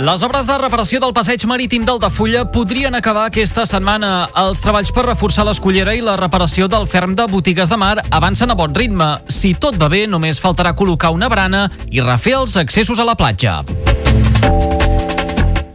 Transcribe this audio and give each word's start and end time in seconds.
Les 0.00 0.22
obres 0.24 0.46
de 0.48 0.54
reparació 0.56 0.96
del 1.02 1.10
passeig 1.12 1.42
marítim 1.44 1.82
d'Altafulla 1.84 2.46
podrien 2.48 2.94
acabar 2.96 3.26
aquesta 3.28 3.66
setmana. 3.68 4.30
Els 4.46 4.62
treballs 4.64 4.94
per 4.96 5.04
reforçar 5.04 5.44
l'escollera 5.44 5.92
i 5.92 6.00
la 6.00 6.16
reparació 6.16 6.70
del 6.72 6.88
ferm 6.88 7.12
de 7.18 7.28
botigues 7.28 7.68
de 7.68 7.76
mar 7.76 7.98
avancen 8.08 8.48
a 8.48 8.56
bon 8.56 8.72
ritme. 8.72 9.10
Si 9.28 9.52
tot 9.60 9.76
va 9.76 9.92
bé, 9.92 10.06
només 10.08 10.40
faltarà 10.40 10.72
col·locar 10.72 11.12
una 11.12 11.28
barana 11.28 11.66
i 11.92 12.00
refer 12.00 12.38
els 12.40 12.56
accessos 12.56 12.96
a 12.96 13.04
la 13.04 13.18
platja. 13.18 13.60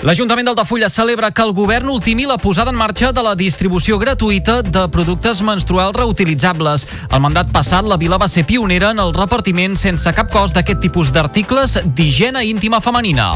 L'Ajuntament 0.06 0.46
d'Altafulla 0.46 0.86
celebra 0.86 1.32
que 1.34 1.42
el 1.42 1.52
govern 1.58 1.90
ultimi 1.90 2.28
la 2.30 2.38
posada 2.38 2.70
en 2.70 2.78
marxa 2.78 3.10
de 3.10 3.24
la 3.26 3.32
distribució 3.34 3.98
gratuïta 3.98 4.60
de 4.62 4.84
productes 4.94 5.42
menstruals 5.42 5.98
reutilitzables. 5.98 6.86
El 7.10 7.24
mandat 7.26 7.50
passat, 7.50 7.88
la 7.90 7.98
vila 7.98 8.20
va 8.22 8.28
ser 8.30 8.44
pionera 8.46 8.92
en 8.94 9.02
el 9.02 9.16
repartiment 9.18 9.74
sense 9.74 10.14
cap 10.14 10.30
cost 10.30 10.54
d'aquest 10.54 10.84
tipus 10.84 11.10
d'articles 11.10 11.80
d'higiene 11.98 12.46
íntima 12.46 12.84
femenina. 12.86 13.32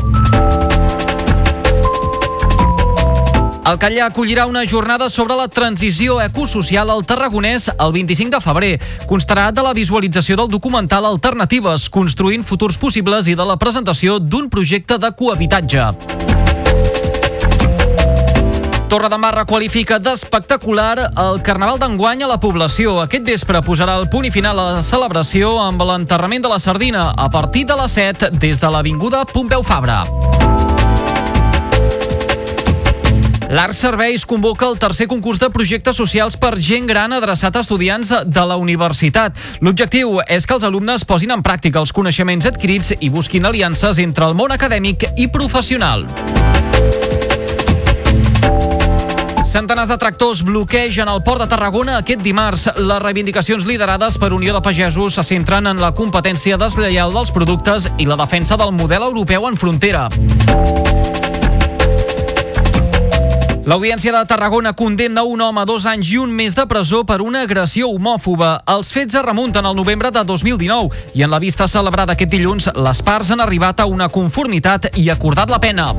El 3.66 3.82
Catllà 3.82 4.06
acollirà 4.06 4.46
una 4.46 4.62
jornada 4.70 5.10
sobre 5.10 5.36
la 5.38 5.48
transició 5.50 6.22
ecosocial 6.22 6.94
al 6.94 7.02
Tarragonès 7.02 7.72
el 7.74 7.94
25 7.98 8.38
de 8.38 8.44
febrer. 8.46 8.72
Constarà 9.10 9.50
de 9.50 9.66
la 9.66 9.74
visualització 9.74 10.38
del 10.38 10.54
documental 10.54 11.10
Alternatives, 11.10 11.90
construint 11.90 12.46
futurs 12.46 12.78
possibles 12.78 13.26
i 13.26 13.34
de 13.34 13.46
la 13.46 13.58
presentació 13.58 14.20
d'un 14.22 14.54
projecte 14.54 15.02
de 15.02 15.14
cohabitatge. 15.18 16.49
Torredembarra 18.90 19.46
qualifica 19.46 20.00
d'espectacular 20.02 21.12
el 21.22 21.44
Carnaval 21.46 21.78
d'enguany 21.78 22.24
a 22.26 22.30
la 22.32 22.40
població. 22.42 22.96
Aquest 23.04 23.28
vespre 23.28 23.62
posarà 23.62 24.00
el 24.02 24.08
punt 24.10 24.26
i 24.26 24.32
final 24.34 24.58
a 24.58 24.64
la 24.74 24.82
celebració 24.82 25.52
amb 25.62 25.84
l'enterrament 25.86 26.42
de 26.42 26.50
la 26.50 26.58
sardina 26.58 27.12
a 27.14 27.28
partir 27.30 27.68
de 27.70 27.78
les 27.78 27.92
7 27.94 28.32
des 28.42 28.58
de 28.58 28.72
l'Avinguda 28.74 29.28
Pompeu 29.30 29.62
Fabra. 29.62 30.02
L'Art 33.50 33.78
Serveis 33.78 34.26
convoca 34.26 34.66
el 34.66 34.80
tercer 34.82 35.06
concurs 35.10 35.38
de 35.38 35.52
projectes 35.54 35.96
socials 35.96 36.38
per 36.38 36.56
gent 36.58 36.90
gran 36.90 37.14
adreçat 37.14 37.56
a 37.56 37.62
estudiants 37.62 38.10
de 38.26 38.46
la 38.46 38.58
universitat. 38.58 39.38
L'objectiu 39.62 40.18
és 40.26 40.50
que 40.50 40.58
els 40.58 40.66
alumnes 40.66 41.06
posin 41.06 41.38
en 41.38 41.46
pràctica 41.46 41.78
els 41.78 41.94
coneixements 41.94 42.50
adquirits 42.50 42.96
i 43.00 43.14
busquin 43.14 43.46
aliances 43.46 44.02
entre 44.02 44.26
el 44.26 44.34
món 44.34 44.54
acadèmic 44.54 45.12
i 45.18 45.30
professional. 45.30 46.10
Centenars 49.50 49.90
de 49.90 49.98
tractors 49.98 50.44
bloquegen 50.46 51.10
el 51.10 51.24
port 51.26 51.42
de 51.42 51.48
Tarragona 51.50 51.96
aquest 51.98 52.22
dimarts. 52.22 52.68
Les 52.78 53.00
reivindicacions 53.02 53.66
liderades 53.66 54.20
per 54.22 54.30
Unió 54.36 54.54
de 54.54 54.62
Pagesos 54.62 55.16
se 55.18 55.24
centren 55.26 55.66
en 55.66 55.82
la 55.82 55.90
competència 55.98 56.58
deslleial 56.62 57.10
dels 57.16 57.32
productes 57.34 57.88
i 57.98 58.06
la 58.06 58.18
defensa 58.20 58.60
del 58.62 58.76
model 58.78 59.08
europeu 59.08 59.48
en 59.50 59.58
frontera. 59.58 60.06
L'Audiència 63.66 64.14
de 64.14 64.22
Tarragona 64.30 64.76
condemna 64.78 65.26
un 65.26 65.42
home 65.42 65.62
a 65.62 65.66
dos 65.66 65.88
anys 65.90 66.14
i 66.14 66.22
un 66.22 66.30
mes 66.30 66.54
de 66.54 66.68
presó 66.70 67.02
per 67.04 67.18
una 67.26 67.42
agressió 67.50 67.90
homòfoba. 67.90 68.52
Els 68.70 68.94
fets 68.94 69.18
es 69.18 69.26
remunten 69.26 69.66
al 69.66 69.78
novembre 69.78 70.14
de 70.14 70.24
2019 70.30 71.18
i 71.18 71.26
en 71.26 71.34
la 71.34 71.42
vista 71.42 71.68
celebrada 71.68 72.14
aquest 72.14 72.30
dilluns 72.38 72.70
les 72.78 73.02
parts 73.02 73.34
han 73.34 73.42
arribat 73.42 73.82
a 73.82 73.90
una 73.90 74.10
conformitat 74.14 74.92
i 74.94 75.10
acordat 75.10 75.50
la 75.50 75.60
pena. 75.60 75.90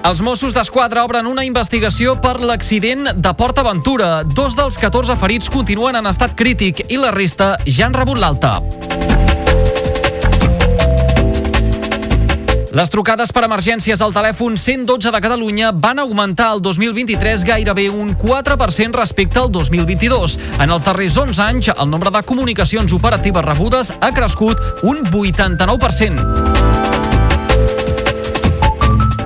Els 0.00 0.22
Mossos 0.24 0.54
d'Esquadra 0.56 1.02
obren 1.04 1.26
una 1.28 1.42
investigació 1.44 2.14
per 2.24 2.38
l'accident 2.40 3.10
de 3.20 3.32
Port 3.36 3.58
Aventura. 3.60 4.22
Dos 4.24 4.56
dels 4.56 4.78
14 4.80 5.12
ferits 5.20 5.50
continuen 5.52 5.98
en 5.98 6.08
estat 6.08 6.32
crític 6.38 6.86
i 6.88 6.96
la 6.96 7.10
resta 7.12 7.58
ja 7.66 7.84
han 7.84 7.96
rebut 7.96 8.16
l'alta. 8.16 8.56
Les 12.70 12.88
trucades 12.88 13.32
per 13.34 13.42
emergències 13.44 14.00
al 14.00 14.14
telèfon 14.14 14.56
112 14.56 15.10
de 15.12 15.20
Catalunya 15.20 15.72
van 15.74 15.98
augmentar 16.00 16.52
el 16.54 16.62
2023 16.64 17.44
gairebé 17.44 17.90
un 17.90 18.14
4% 18.16 18.96
respecte 18.96 19.42
al 19.42 19.50
2022. 19.52 20.38
En 20.62 20.70
els 20.70 20.86
darrers 20.86 21.18
11 21.18 21.42
anys, 21.44 21.72
el 21.76 21.90
nombre 21.90 22.14
de 22.14 22.22
comunicacions 22.24 22.94
operatives 22.96 23.44
rebudes 23.44 23.92
ha 24.00 24.14
crescut 24.16 24.56
un 24.86 25.04
89%. 25.04 26.89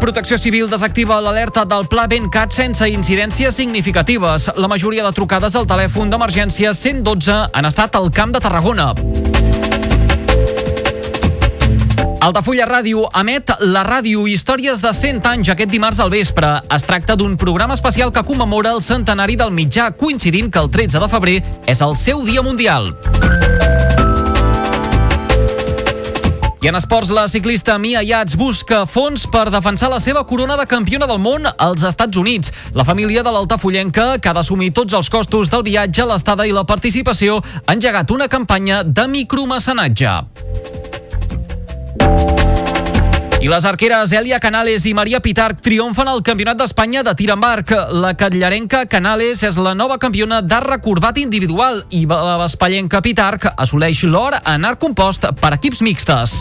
Protecció 0.05 0.37
Civil 0.37 0.67
desactiva 0.69 1.17
l'alerta 1.17 1.63
del 1.65 1.87
Pla 1.89 2.03
Bencat 2.05 2.53
sense 2.53 2.85
incidències 2.93 3.57
significatives. 3.57 4.51
La 4.61 4.69
majoria 4.69 5.01
de 5.07 5.13
trucades 5.17 5.57
al 5.57 5.65
telèfon 5.65 6.13
d'emergència 6.13 6.75
112 6.77 7.37
han 7.49 7.65
estat 7.65 7.97
al 7.97 8.11
Camp 8.13 8.35
de 8.35 8.43
Tarragona. 8.45 8.91
Altafulla 12.21 12.69
Ràdio 12.69 13.07
emet 13.17 13.55
la 13.65 13.87
ràdio 13.89 14.27
Històries 14.29 14.85
de 14.85 14.93
100 14.93 15.25
anys 15.33 15.55
aquest 15.57 15.73
dimarts 15.73 16.05
al 16.05 16.13
vespre. 16.13 16.53
Es 16.69 16.85
tracta 16.85 17.17
d'un 17.17 17.39
programa 17.41 17.73
especial 17.73 18.13
que 18.13 18.27
commemora 18.29 18.77
el 18.77 18.85
centenari 18.85 19.41
del 19.41 19.57
mitjà, 19.57 19.89
coincidint 19.97 20.53
que 20.53 20.61
el 20.61 20.69
13 20.69 21.01
de 21.01 21.13
febrer 21.17 21.41
és 21.65 21.81
el 21.81 21.97
seu 21.97 22.21
dia 22.29 22.45
mundial. 22.45 22.93
I 26.65 26.69
en 26.71 26.79
esports, 26.79 27.11
la 27.13 27.27
ciclista 27.29 27.75
Mia 27.77 28.01
Yats 28.01 28.39
busca 28.41 28.87
fons 28.89 29.27
per 29.29 29.51
defensar 29.53 29.91
la 29.93 29.99
seva 30.01 30.23
corona 30.25 30.57
de 30.57 30.65
campiona 30.65 31.05
del 31.05 31.21
món 31.21 31.45
als 31.45 31.85
Estats 31.85 32.17
Units. 32.17 32.55
La 32.73 32.89
família 32.89 33.21
de 33.21 33.35
l'altafullenca, 33.37 34.07
que 34.17 34.33
ha 34.33 34.33
d'assumir 34.33 34.73
tots 34.73 34.97
els 34.97 35.13
costos 35.13 35.53
del 35.53 35.69
viatge, 35.69 36.09
l'estada 36.09 36.49
i 36.49 36.57
la 36.57 36.65
participació, 36.65 37.43
ha 37.67 37.77
engegat 37.77 38.17
una 38.17 38.33
campanya 38.33 38.81
de 38.81 39.05
micromecenatge. 39.13 41.04
I 43.45 43.49
les 43.53 43.65
arqueres 43.69 44.13
Elia 44.17 44.39
Canales 44.41 44.87
i 44.89 44.95
Maria 44.97 45.19
Pitarch 45.21 45.59
triomfen 45.67 46.09
al 46.09 46.23
Campionat 46.25 46.57
d'Espanya 46.57 47.03
de 47.05 47.13
tir 47.19 47.27
amb 47.35 47.45
arc. 47.45 47.75
La 47.93 48.15
catllarenca 48.17 48.87
Canales 48.89 49.43
és 49.45 49.59
la 49.61 49.75
nova 49.77 49.99
campiona 50.01 50.41
d'arc 50.41 50.71
recurvat 50.71 51.21
individual 51.21 51.83
i 51.93 52.07
la 52.09 52.39
vespallenca 52.41 53.03
Pitarch 53.05 53.51
assoleix 53.53 54.01
l'or 54.09 54.39
en 54.41 54.65
arc 54.65 54.81
compost 54.81 55.29
per 55.43 55.53
equips 55.59 55.85
mixtes. 55.85 56.41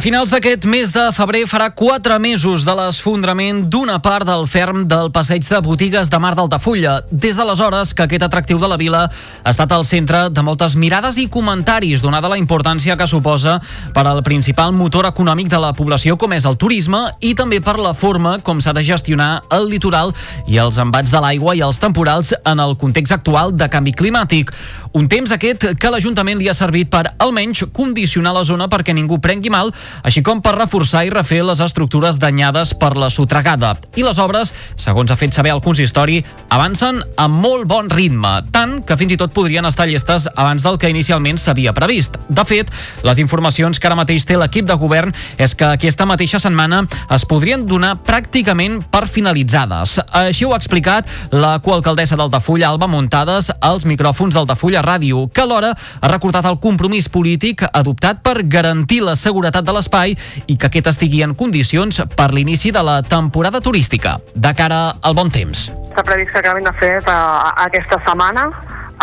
A 0.00 0.02
finals 0.02 0.30
d'aquest 0.32 0.64
mes 0.64 0.88
de 0.94 1.02
febrer 1.12 1.42
farà 1.44 1.66
quatre 1.76 2.14
mesos 2.16 2.62
de 2.64 2.72
l'esfondrament 2.72 3.58
d'una 3.68 3.98
part 4.00 4.24
del 4.24 4.46
ferm 4.48 4.86
del 4.88 5.10
passeig 5.12 5.44
de 5.44 5.58
botigues 5.60 6.08
de 6.08 6.16
Mar 6.16 6.30
d'Altafulla. 6.38 7.02
Des 7.12 7.36
d'aleshores 7.36 7.92
que 7.92 8.06
aquest 8.06 8.24
atractiu 8.24 8.56
de 8.56 8.70
la 8.72 8.78
vila 8.80 9.02
ha 9.10 9.52
estat 9.52 9.74
al 9.76 9.84
centre 9.84 10.22
de 10.32 10.40
moltes 10.40 10.78
mirades 10.80 11.18
i 11.20 11.26
comentaris, 11.28 12.00
donada 12.00 12.30
la 12.32 12.38
importància 12.40 12.96
que 12.96 13.06
suposa 13.06 13.58
per 13.92 14.06
al 14.06 14.22
principal 14.24 14.72
motor 14.72 15.04
econòmic 15.04 15.52
de 15.52 15.60
la 15.60 15.74
població 15.76 16.16
com 16.16 16.32
és 16.32 16.48
el 16.48 16.56
turisme 16.56 17.02
i 17.20 17.34
també 17.36 17.60
per 17.60 17.76
la 17.76 17.92
forma 17.92 18.38
com 18.40 18.64
s'ha 18.64 18.72
de 18.72 18.86
gestionar 18.88 19.42
el 19.52 19.68
litoral 19.68 20.14
i 20.48 20.56
els 20.64 20.80
embats 20.80 21.12
de 21.12 21.20
l'aigua 21.20 21.52
i 21.52 21.60
els 21.60 21.76
temporals 21.76 22.32
en 22.40 22.64
el 22.64 22.72
context 22.80 23.12
actual 23.18 23.52
de 23.52 23.68
canvi 23.68 23.92
climàtic. 23.92 24.48
Un 24.96 25.12
temps 25.12 25.30
aquest 25.30 25.68
que 25.78 25.92
l'Ajuntament 25.92 26.40
li 26.40 26.48
ha 26.48 26.56
servit 26.56 26.88
per 26.88 27.04
almenys 27.20 27.66
condicionar 27.76 28.32
la 28.32 28.48
zona 28.48 28.66
perquè 28.66 28.96
ningú 28.96 29.20
prengui 29.20 29.52
mal 29.52 29.68
així 30.02 30.22
com 30.26 30.40
per 30.42 30.56
reforçar 30.56 31.04
i 31.06 31.12
refer 31.12 31.42
les 31.44 31.60
estructures 31.64 32.18
danyades 32.20 32.74
per 32.74 32.94
la 32.96 33.10
sotregada. 33.10 33.74
I 33.96 34.04
les 34.06 34.18
obres, 34.22 34.52
segons 34.80 35.10
ha 35.10 35.18
fet 35.20 35.34
saber 35.36 35.52
el 35.54 35.62
consistori, 35.64 36.20
avancen 36.50 37.00
amb 37.20 37.40
molt 37.42 37.68
bon 37.70 37.90
ritme, 37.90 38.32
tant 38.52 38.80
que 38.86 38.96
fins 39.00 39.14
i 39.14 39.20
tot 39.20 39.34
podrien 39.34 39.66
estar 39.68 39.88
llestes 39.88 40.28
abans 40.34 40.64
del 40.66 40.78
que 40.80 40.90
inicialment 40.90 41.38
s'havia 41.40 41.74
previst. 41.76 42.18
De 42.28 42.44
fet, 42.48 42.70
les 43.06 43.20
informacions 43.22 43.78
que 43.78 43.88
ara 43.88 43.98
mateix 43.98 44.26
té 44.28 44.38
l'equip 44.38 44.68
de 44.68 44.76
govern 44.80 45.14
és 45.38 45.54
que 45.54 45.68
aquesta 45.68 46.06
mateixa 46.08 46.40
setmana 46.42 46.82
es 47.10 47.26
podrien 47.28 47.66
donar 47.66 47.96
pràcticament 48.06 48.80
per 48.90 49.06
finalitzades. 49.10 49.98
Així 50.22 50.46
ho 50.46 50.54
ha 50.54 50.60
explicat 50.60 51.08
la 51.32 51.56
coalcaldessa 51.64 52.18
d'Altafulla, 52.18 52.70
Alba 52.70 52.88
Muntades, 52.90 53.50
als 53.60 53.86
micròfons 53.88 54.34
d'Altafulla 54.36 54.82
Ràdio, 54.84 55.26
que 55.32 55.44
alhora 55.44 55.74
ha 55.74 56.12
recordat 56.12 56.46
el 56.50 56.60
compromís 56.62 57.08
polític 57.12 57.64
adoptat 57.70 58.22
per 58.24 58.42
garantir 58.48 59.00
la 59.04 59.16
seguretat 59.18 59.66
de 59.66 59.74
l'espai 59.80 60.16
i 60.46 60.56
que 60.56 60.70
aquest 60.70 60.92
estigui 60.92 61.24
en 61.26 61.34
condicions 61.34 62.02
per 62.16 62.30
l'inici 62.36 62.70
de 62.70 62.84
la 62.86 63.00
temporada 63.02 63.60
turística, 63.64 64.18
de 64.34 64.52
cara 64.54 64.82
al 65.02 65.16
bon 65.18 65.32
temps. 65.32 65.70
Està 65.90 66.04
previst 66.06 66.32
que 66.34 66.44
acabin 66.44 66.68
de 66.68 66.76
fer 66.78 66.98
a, 67.08 67.18
aquesta 67.66 67.98
setmana 68.06 68.50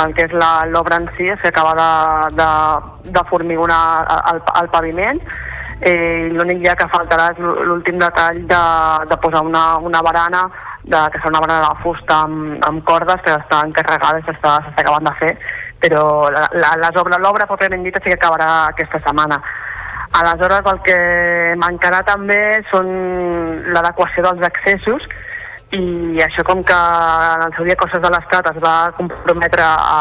el 0.03 0.13
que 0.13 0.27
és 0.27 0.33
l'obra 0.71 0.99
en 1.01 1.07
si, 1.17 1.27
és 1.33 1.43
acaba 1.49 1.73
de, 1.77 1.91
de, 2.37 2.49
de 3.15 3.23
formigonar 3.29 3.81
el, 4.31 4.41
el 4.61 4.69
paviment. 4.73 5.21
Eh, 5.81 6.29
l'únic 6.33 6.63
ja 6.65 6.73
que 6.77 6.87
faltarà 6.89 7.31
és 7.33 7.41
l'últim 7.41 7.99
detall 8.01 8.39
de, 8.49 8.61
de 9.09 9.17
posar 9.21 9.43
una, 9.45 9.65
una 9.77 10.01
barana 10.05 10.47
de, 10.83 10.97
que 11.13 11.19
serà 11.19 11.33
una 11.33 11.43
barana 11.43 11.69
de 11.69 11.83
fusta 11.83 12.23
amb, 12.25 12.57
amb 12.65 12.83
cordes 12.85 13.21
que 13.25 13.35
està 13.37 13.61
encarregada 13.65 14.21
i 14.21 14.27
s'està 14.27 14.57
acabant 14.73 15.09
de 15.09 15.15
fer. 15.21 15.33
Però 15.81 16.03
l'obra 17.21 17.45
pròpiament 17.45 17.83
dita 17.85 18.01
sí 18.01 18.09
que 18.09 18.17
acabarà 18.17 18.49
aquesta 18.71 19.01
setmana 19.03 19.37
Aleshores, 20.15 20.65
el 20.71 20.79
que 20.85 20.97
mancarà 21.59 22.03
també 22.07 22.39
són 22.71 22.87
l'adequació 23.75 24.23
dels 24.23 24.45
accessos 24.47 25.07
i 25.75 26.21
això 26.23 26.45
com 26.47 26.61
que 26.63 26.75
en 26.75 27.41
el 27.43 27.55
seu 27.57 27.65
dia 27.67 27.75
Costes 27.75 28.01
de 28.01 28.11
l'Estat 28.13 28.47
es 28.53 28.59
va 28.63 28.91
comprometre 28.95 29.65
a, 29.65 29.97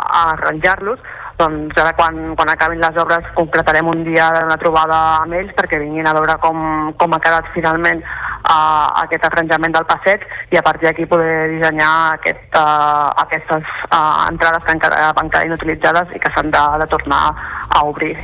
a 0.00 0.22
arranjar-los, 0.32 1.02
doncs 1.36 1.76
ara 1.76 1.92
quan, 1.96 2.16
quan 2.36 2.48
acabin 2.48 2.80
les 2.80 2.96
obres 3.00 3.28
concretarem 3.36 3.88
un 3.88 4.02
dia 4.04 4.30
una 4.44 4.56
trobada 4.60 4.96
amb 5.20 5.36
ells 5.36 5.52
perquè 5.56 5.80
vinguin 5.82 6.08
a 6.08 6.14
veure 6.16 6.38
com, 6.40 6.58
com 6.96 7.16
ha 7.16 7.20
quedat 7.20 7.52
finalment 7.52 8.00
uh, 8.00 8.88
aquest 9.04 9.28
arranjament 9.28 9.76
del 9.76 9.88
passeig 9.92 10.24
i 10.52 10.60
a 10.60 10.64
partir 10.64 10.88
d'aquí 10.88 11.08
poder 11.08 11.50
dissenyar 11.52 11.92
aquest, 12.16 12.44
uh, 12.56 13.12
aquestes 13.24 13.64
uh, 13.90 14.26
entrades 14.28 14.64
que 14.64 14.76
encara 14.78 15.12
van 15.20 15.28
quedar 15.28 15.46
inutilitzades 15.48 16.16
i 16.16 16.24
que 16.24 16.32
s'han 16.32 16.52
de, 16.52 16.66
de 16.84 16.90
tornar 16.96 17.24
a 17.68 17.84
obrir. 17.84 18.16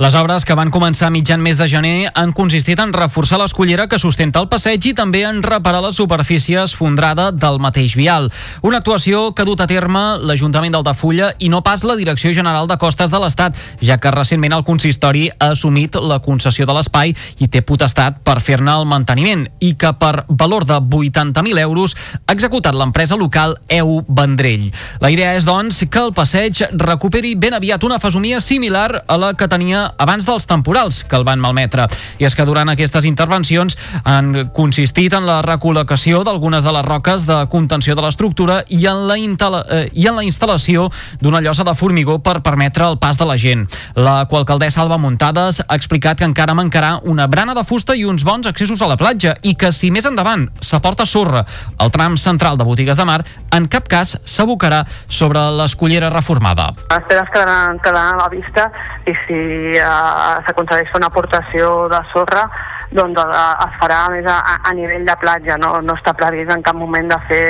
Les 0.00 0.14
obres 0.16 0.46
que 0.48 0.54
van 0.56 0.70
començar 0.72 1.10
mitjan 1.12 1.42
mes 1.44 1.58
de 1.60 1.66
gener 1.68 2.08
han 2.16 2.30
consistit 2.32 2.78
en 2.80 2.94
reforçar 2.94 3.36
l'escollera 3.36 3.84
que 3.84 3.98
sustenta 4.00 4.40
el 4.40 4.46
passeig 4.48 4.86
i 4.88 4.92
també 4.96 5.26
en 5.28 5.42
reparar 5.44 5.82
la 5.84 5.90
superfície 5.92 6.56
esfondrada 6.62 7.26
del 7.36 7.58
mateix 7.60 7.98
vial. 8.00 8.30
Una 8.64 8.78
actuació 8.80 9.34
que 9.34 9.44
ha 9.44 9.48
dut 9.48 9.60
a 9.60 9.66
terme 9.68 10.00
l'Ajuntament 10.24 10.72
d'Altafulla 10.72 11.34
i 11.36 11.50
no 11.52 11.60
pas 11.60 11.84
la 11.84 11.98
Direcció 11.98 12.32
General 12.32 12.64
de 12.70 12.78
Costes 12.80 13.12
de 13.12 13.20
l'Estat, 13.20 13.58
ja 13.84 13.98
que 14.00 14.14
recentment 14.14 14.56
el 14.56 14.64
consistori 14.64 15.26
ha 15.34 15.50
assumit 15.52 16.00
la 16.00 16.22
concessió 16.24 16.64
de 16.64 16.78
l'espai 16.78 17.12
i 17.36 17.50
té 17.52 17.60
potestat 17.60 18.22
per 18.24 18.38
fer-ne 18.40 18.72
el 18.72 18.88
manteniment 18.88 19.44
i 19.60 19.74
que 19.76 19.92
per 20.00 20.24
valor 20.30 20.64
de 20.64 20.80
80.000 20.80 21.60
euros 21.66 21.96
ha 22.24 22.38
executat 22.38 22.72
l'empresa 22.72 23.20
local 23.20 23.58
EU 23.68 24.00
Vendrell. 24.08 24.70
La 25.04 25.12
idea 25.12 25.36
és, 25.36 25.44
doncs, 25.44 25.84
que 25.92 26.06
el 26.06 26.16
passeig 26.16 26.64
recuperi 26.72 27.36
ben 27.36 27.60
aviat 27.60 27.84
una 27.84 28.00
fesomia 28.00 28.40
similar 28.40 29.04
a 29.04 29.20
la 29.20 29.34
que 29.36 29.52
tenia 29.52 29.89
abans 29.98 30.26
dels 30.26 30.46
temporals 30.46 31.02
que 31.04 31.16
el 31.16 31.24
van 31.24 31.40
malmetre. 31.40 31.86
I 32.18 32.26
és 32.28 32.36
que 32.36 32.46
durant 32.46 32.68
aquestes 32.72 33.06
intervencions 33.08 33.76
han 34.04 34.50
consistit 34.56 35.14
en 35.16 35.26
la 35.28 35.40
recol·locació 35.46 36.22
d'algunes 36.26 36.64
de 36.64 36.74
les 36.76 36.86
roques 36.86 37.26
de 37.28 37.38
contenció 37.50 37.96
de 37.96 38.04
l'estructura 38.04 38.60
i, 38.68 38.84
en 38.86 39.06
la 39.08 39.16
eh, 39.16 39.88
i 39.92 40.06
en 40.06 40.16
la 40.16 40.24
instal·lació 40.26 40.88
d'una 41.20 41.40
llosa 41.40 41.64
de 41.64 41.74
formigó 41.74 42.18
per 42.22 42.40
permetre 42.42 42.86
el 42.86 42.98
pas 42.98 43.18
de 43.18 43.26
la 43.26 43.36
gent. 43.40 43.66
La 43.94 44.26
qualcaldessa 44.30 44.82
Alba 44.82 44.98
Muntades 44.98 45.62
ha 45.66 45.76
explicat 45.76 46.18
que 46.18 46.28
encara 46.28 46.54
mancarà 46.54 46.98
una 47.04 47.26
brana 47.26 47.54
de 47.54 47.64
fusta 47.64 47.96
i 47.96 48.04
uns 48.04 48.24
bons 48.24 48.46
accessos 48.46 48.82
a 48.82 48.88
la 48.90 48.98
platja 49.00 49.36
i 49.42 49.54
que 49.54 49.72
si 49.72 49.90
més 49.90 50.06
endavant 50.08 50.48
s'aporta 50.60 51.06
sorra 51.06 51.44
al 51.78 51.92
tram 51.94 52.16
central 52.20 52.58
de 52.58 52.64
botigues 52.64 52.96
de 52.96 53.06
mar, 53.08 53.20
en 53.56 53.66
cap 53.68 53.88
cas 53.88 54.16
s'abocarà 54.24 54.84
sobre 55.08 55.42
l'escollera 55.58 56.10
reformada. 56.10 56.70
Les 56.90 57.06
pedres 57.08 57.30
quedaran, 57.32 57.78
quedaran 57.78 58.14
a 58.14 58.24
la 58.24 58.28
vista 58.32 58.70
i 59.06 59.14
si 59.26 59.40
s'aconsegueix 59.80 60.90
fer 60.90 61.00
una 61.00 61.10
aportació 61.12 61.72
de 61.90 62.02
sorra 62.12 62.46
doncs 62.90 63.20
es 63.22 63.76
farà 63.78 64.00
més 64.10 64.26
a, 64.26 64.38
a 64.66 64.72
nivell 64.74 65.04
de 65.06 65.14
platja, 65.20 65.56
no, 65.62 65.76
no 65.86 65.94
està 65.94 66.14
previst 66.18 66.50
en 66.50 66.64
cap 66.66 66.74
moment 66.74 67.06
de 67.10 67.18
fer 67.28 67.44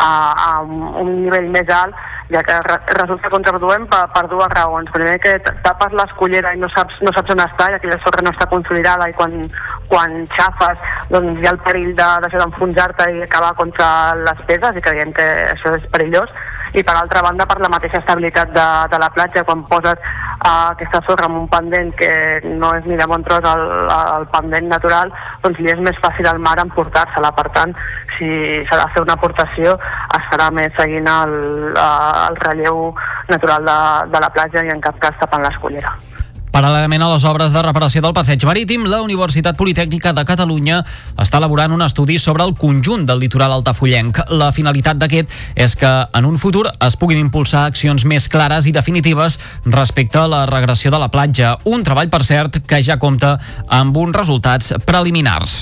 a, 0.00 0.08
a 0.32 0.48
un 0.64 1.10
nivell 1.26 1.50
més 1.52 1.68
alt, 1.74 1.96
ja 2.32 2.40
que 2.46 2.56
re, 2.64 2.78
resulta 2.96 3.30
contraproduent 3.32 3.84
per, 3.90 4.04
per 4.14 4.24
dues 4.30 4.52
raons. 4.54 4.90
Primer 4.94 5.18
que 5.20 5.34
tapes 5.66 5.96
l'escollera 5.98 6.54
i 6.54 6.60
no 6.62 6.70
saps, 6.72 7.00
no 7.04 7.12
saps 7.12 7.34
on 7.34 7.44
està 7.44 7.68
i 7.70 7.76
aquella 7.76 7.98
sorra 8.04 8.24
no 8.24 8.32
està 8.32 8.46
consolidada 8.52 9.10
i 9.10 9.16
quan, 9.18 9.36
quan 9.90 10.16
xafes 10.32 10.88
doncs 11.10 11.42
hi 11.42 11.48
ha 11.48 11.54
el 11.56 11.60
perill 11.66 11.92
de, 11.98 12.08
de 12.24 12.32
d'enfonsar-te 12.36 13.10
i 13.18 13.24
acabar 13.26 13.52
contra 13.58 13.90
les 14.22 14.44
peses 14.48 14.78
i 14.78 14.84
creiem 14.86 15.12
que 15.12 15.28
això 15.50 15.74
és 15.76 15.86
perillós 15.92 16.32
i 16.72 16.84
per 16.86 16.94
altra 16.94 17.22
banda 17.26 17.46
per 17.50 17.58
la 17.60 17.70
mateixa 17.72 17.98
estabilitat 17.98 18.52
de, 18.54 18.66
de 18.92 18.98
la 19.02 19.10
platja 19.10 19.42
quan 19.44 19.64
poses 19.66 19.98
uh, 19.98 20.70
aquesta 20.70 21.02
sorra 21.06 21.26
en 21.26 21.40
un 21.42 21.48
pendent 21.60 21.92
que 22.00 22.12
no 22.56 22.72
és 22.78 22.86
ni 22.88 22.96
de 22.96 23.06
bon 23.10 23.24
tros 23.26 23.44
el, 23.52 23.64
el 23.92 24.26
pendent 24.34 24.68
natural 24.72 25.12
doncs 25.44 25.60
li 25.60 25.72
és 25.72 25.82
més 25.86 25.98
fàcil 26.04 26.28
al 26.30 26.40
mar 26.46 26.56
emportar-se-la 26.64 27.32
per 27.36 27.48
tant 27.56 27.74
si 28.16 28.30
s'ha 28.68 28.80
de 28.80 28.88
fer 28.94 29.04
una 29.04 29.18
aportació 29.18 29.76
es 30.18 30.30
farà 30.32 30.48
més 30.56 30.72
seguint 30.78 31.10
el, 31.12 31.36
el 31.74 32.40
relleu 32.46 32.88
natural 33.28 33.68
de, 33.68 33.78
de 34.14 34.24
la 34.26 34.32
platja 34.36 34.64
i 34.64 34.72
en 34.72 34.82
cap 34.84 34.98
cas 35.04 35.20
tapant 35.20 35.44
l'escollera. 35.44 35.94
Paral·lelament 36.50 37.04
a 37.04 37.10
les 37.12 37.24
obres 37.28 37.52
de 37.54 37.62
reparació 37.62 38.02
del 38.02 38.14
passeig 38.16 38.42
marítim, 38.48 38.86
la 38.90 39.00
Universitat 39.04 39.58
Politècnica 39.58 40.12
de 40.16 40.24
Catalunya 40.26 40.80
està 41.22 41.38
elaborant 41.38 41.76
un 41.76 41.84
estudi 41.86 42.18
sobre 42.18 42.42
el 42.46 42.56
conjunt 42.58 43.06
del 43.06 43.22
litoral 43.22 43.54
altafollenc. 43.54 44.18
La 44.34 44.50
finalitat 44.56 44.98
d'aquest 44.98 45.30
és 45.54 45.76
que 45.78 45.92
en 46.18 46.26
un 46.26 46.40
futur 46.42 46.66
es 46.72 46.98
puguin 46.98 47.22
impulsar 47.22 47.68
accions 47.70 48.04
més 48.04 48.26
clares 48.28 48.66
i 48.66 48.74
definitives 48.74 49.38
respecte 49.66 50.18
a 50.18 50.26
la 50.30 50.44
regressió 50.50 50.90
de 50.90 50.98
la 50.98 51.10
platja, 51.14 51.56
un 51.70 51.86
treball, 51.86 52.10
per 52.10 52.24
cert, 52.26 52.62
que 52.66 52.82
ja 52.82 52.98
compta 52.98 53.36
amb 53.68 53.96
uns 53.96 54.16
resultats 54.16 54.74
preliminars. 54.86 55.60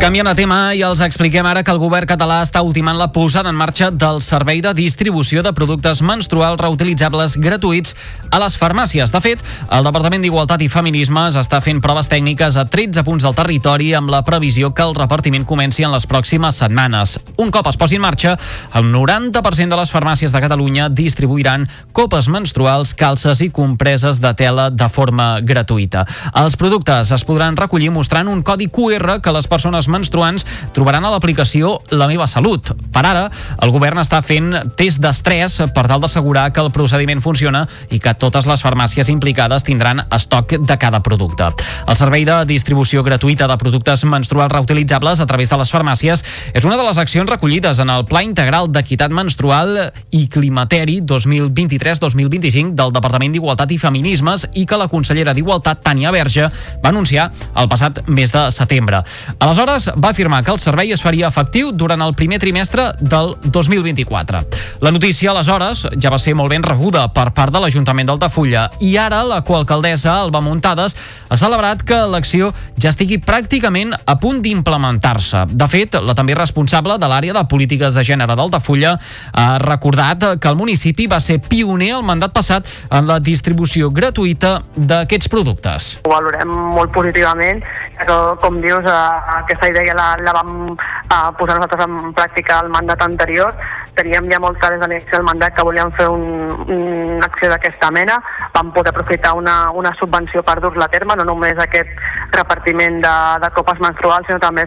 Canviant 0.00 0.30
de 0.30 0.32
tema 0.32 0.58
i 0.72 0.80
els 0.80 1.02
expliquem 1.04 1.44
ara 1.44 1.60
que 1.60 1.68
el 1.74 1.78
govern 1.78 2.08
català 2.08 2.38
està 2.40 2.62
ultimant 2.64 2.96
la 2.96 3.10
posada 3.12 3.50
en 3.52 3.56
marxa 3.58 3.90
del 3.92 4.22
servei 4.24 4.62
de 4.64 4.70
distribució 4.72 5.42
de 5.44 5.50
productes 5.52 6.00
menstruals 6.00 6.56
reutilitzables 6.56 7.34
gratuïts 7.36 7.92
a 8.32 8.38
les 8.40 8.56
farmàcies. 8.56 9.12
De 9.12 9.20
fet, 9.20 9.42
el 9.68 9.84
Departament 9.84 10.24
d'Igualtat 10.24 10.64
i 10.64 10.70
Feminismes 10.72 11.36
està 11.36 11.60
fent 11.60 11.82
proves 11.84 12.08
tècniques 12.08 12.56
a 12.56 12.64
13 12.64 13.04
punts 13.04 13.26
del 13.26 13.36
territori 13.36 13.90
amb 13.98 14.08
la 14.08 14.22
previsió 14.24 14.70
que 14.72 14.86
el 14.88 14.96
repartiment 14.96 15.44
comenci 15.44 15.84
en 15.84 15.92
les 15.92 16.08
pròximes 16.08 16.62
setmanes. 16.64 17.18
Un 17.36 17.52
cop 17.52 17.68
es 17.68 17.76
posi 17.76 18.00
en 18.00 18.04
marxa, 18.06 18.38
el 18.80 18.88
90% 18.94 19.68
de 19.68 19.82
les 19.82 19.92
farmàcies 19.92 20.32
de 20.32 20.40
Catalunya 20.40 20.88
distribuiran 20.88 21.68
copes 21.92 22.30
menstruals, 22.32 22.94
calces 22.96 23.44
i 23.44 23.50
compreses 23.52 24.22
de 24.24 24.32
tela 24.32 24.70
de 24.72 24.88
forma 24.88 25.28
gratuïta. 25.44 26.08
Els 26.40 26.56
productes 26.56 27.12
es 27.12 27.28
podran 27.28 27.60
recollir 27.60 27.92
mostrant 27.92 28.32
un 28.32 28.40
codi 28.40 28.72
QR 28.72 29.20
que 29.20 29.36
les 29.36 29.50
persones 29.50 29.89
menstruants 29.90 30.46
trobaran 30.76 31.04
a 31.04 31.12
l'aplicació 31.12 31.78
La 31.90 32.08
meva 32.10 32.26
salut. 32.30 32.72
Per 32.92 33.02
ara, 33.04 33.26
el 33.62 33.72
govern 33.74 34.00
està 34.02 34.22
fent 34.24 34.52
test 34.78 35.02
d'estrès 35.02 35.58
per 35.74 35.86
tal 35.90 36.00
d'assegurar 36.02 36.50
que 36.54 36.62
el 36.62 36.72
procediment 36.74 37.22
funciona 37.24 37.66
i 37.90 38.00
que 38.00 38.14
totes 38.14 38.46
les 38.48 38.62
farmàcies 38.64 39.10
implicades 39.12 39.66
tindran 39.66 40.04
estoc 40.10 40.56
de 40.58 40.78
cada 40.80 41.02
producte. 41.02 41.50
El 41.86 41.98
servei 41.98 42.24
de 42.28 42.38
distribució 42.48 43.04
gratuïta 43.06 43.48
de 43.50 43.58
productes 43.60 44.04
menstruals 44.04 44.52
reutilitzables 44.52 45.20
a 45.20 45.26
través 45.26 45.50
de 45.50 45.58
les 45.60 45.72
farmàcies 45.72 46.24
és 46.54 46.66
una 46.66 46.76
de 46.78 46.86
les 46.86 46.98
accions 46.98 47.28
recollides 47.30 47.78
en 47.82 47.90
el 47.90 48.06
Pla 48.08 48.22
Integral 48.26 48.70
d'Equitat 48.72 49.12
Menstrual 49.14 49.76
i 50.16 50.26
Climateri 50.30 51.00
2023-2025 51.06 52.74
del 52.78 52.94
Departament 52.94 53.34
d'Igualtat 53.34 53.72
i 53.74 53.80
Feminismes 53.80 54.46
i 54.54 54.66
que 54.66 54.78
la 54.80 54.88
consellera 54.90 55.34
d'Igualtat, 55.34 55.82
Tània 55.84 56.12
Verge, 56.14 56.48
va 56.82 56.92
anunciar 56.92 57.30
el 57.56 57.68
passat 57.70 58.02
mes 58.08 58.32
de 58.32 58.46
setembre. 58.54 59.02
Aleshores, 59.38 59.79
va 59.96 60.10
afirmar 60.10 60.42
que 60.44 60.52
el 60.52 60.60
servei 60.60 60.92
es 60.92 61.02
faria 61.02 61.28
efectiu 61.30 61.70
durant 61.72 62.02
el 62.04 62.14
primer 62.18 62.38
trimestre 62.42 62.90
del 63.00 63.36
2024. 63.44 64.42
La 64.84 64.90
notícia, 64.90 65.30
aleshores, 65.30 65.86
ja 66.00 66.12
va 66.12 66.18
ser 66.18 66.34
molt 66.36 66.52
ben 66.52 66.64
rebuda 66.66 67.06
per 67.14 67.30
part 67.36 67.54
de 67.54 67.62
l'Ajuntament 67.62 68.08
d'Altafulla 68.10 68.66
i 68.84 68.96
ara 69.00 69.22
la 69.24 69.40
coalcaldessa, 69.46 70.18
Alba 70.20 70.42
Muntades, 70.44 70.96
ha 71.28 71.38
celebrat 71.38 71.84
que 71.86 71.98
l'acció 72.10 72.50
ja 72.80 72.90
estigui 72.92 73.20
pràcticament 73.22 73.94
a 73.94 74.16
punt 74.20 74.42
d'implementar-se. 74.44 75.46
De 75.50 75.68
fet, 75.70 75.96
la 76.02 76.16
també 76.18 76.36
responsable 76.36 76.98
de 77.00 77.10
l'àrea 77.10 77.36
de 77.36 77.44
polítiques 77.48 77.94
de 77.94 78.04
gènere 78.06 78.36
d'Altafulla 78.36 78.96
ha 79.32 79.48
recordat 79.62 80.26
que 80.40 80.50
el 80.50 80.58
municipi 80.58 81.06
va 81.10 81.20
ser 81.20 81.38
pioner 81.40 81.92
el 81.96 82.04
mandat 82.06 82.34
passat 82.34 82.68
en 82.90 83.08
la 83.08 83.20
distribució 83.22 83.90
gratuïta 83.94 84.58
d'aquests 84.76 85.30
productes. 85.32 85.90
Ho 86.04 86.12
valorem 86.12 86.50
molt 86.74 86.92
positivament, 86.94 87.62
però 88.00 88.36
com 88.42 88.58
dius, 88.60 88.84
eh, 88.84 88.98
aquesta 89.40 89.69
idea 89.70 89.94
la, 89.96 90.08
la 90.20 90.34
vam 90.36 90.52
eh, 90.74 91.30
posar 91.38 91.56
nosaltres 91.58 91.86
en 91.86 92.14
pràctica 92.16 92.60
al 92.60 92.70
mandat 92.72 93.02
anterior. 93.04 93.54
Teníem 93.98 94.28
ja 94.32 94.40
molt 94.42 94.58
clar 94.60 94.72
des 94.74 94.82
de 94.82 94.88
l'inici 94.90 95.10
del 95.14 95.26
mandat 95.26 95.56
que 95.56 95.66
volíem 95.66 95.92
fer 95.98 96.08
un, 96.10 96.24
una 96.66 97.26
acció 97.26 97.50
d'aquesta 97.52 97.90
mena. 97.94 98.18
Vam 98.54 98.72
poder 98.76 98.92
aprofitar 98.94 99.34
una, 99.38 99.56
una 99.70 99.94
subvenció 99.98 100.42
per 100.46 100.58
dur-la 100.60 100.86
a 100.86 100.92
terme, 100.92 101.16
no 101.16 101.26
només 101.28 101.58
aquest 101.58 101.90
repartiment 102.36 103.00
de, 103.04 103.14
de 103.42 103.50
copes 103.56 103.80
menstruals, 103.82 104.26
sinó 104.28 104.38
també 104.42 104.66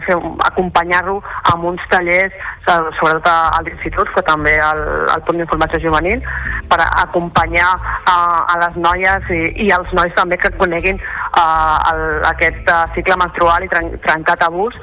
acompanyar-lo 0.50 1.20
amb 1.52 1.70
uns 1.72 1.82
tallers, 1.90 2.34
sobretot 2.64 3.28
a 3.30 3.60
l'institut, 3.64 4.10
però 4.14 4.24
també 4.28 4.54
al, 4.60 4.82
al 5.14 5.24
punt 5.26 5.40
d'informació 5.40 5.80
juvenil, 5.82 6.22
per 6.70 6.80
acompanyar 6.86 7.70
a, 8.10 8.16
a 8.52 8.58
les 8.64 8.78
noies 8.80 9.30
i, 9.34 9.42
i 9.66 9.70
als 9.74 9.92
nois 9.96 10.12
també 10.16 10.38
que 10.40 10.52
coneguin 10.58 11.00
uh, 11.38 11.78
el, 11.92 12.04
aquest 12.30 12.70
cicle 12.94 13.18
menstrual 13.20 13.66
i 13.66 13.70
tren, 13.72 13.92
trencar 14.04 14.36
tabús 14.40 14.78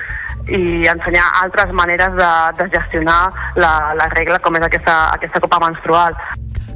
i 0.49 0.87
ensenyar 0.89 1.25
altres 1.43 1.71
maneres 1.77 2.15
de, 2.17 2.31
de 2.57 2.69
gestionar 2.73 3.21
la, 3.55 3.73
la 3.97 4.07
regla 4.15 4.39
com 4.41 4.57
és 4.57 4.65
aquesta, 4.65 4.97
aquesta 5.15 5.41
copa 5.43 5.61
menstrual. 5.67 6.17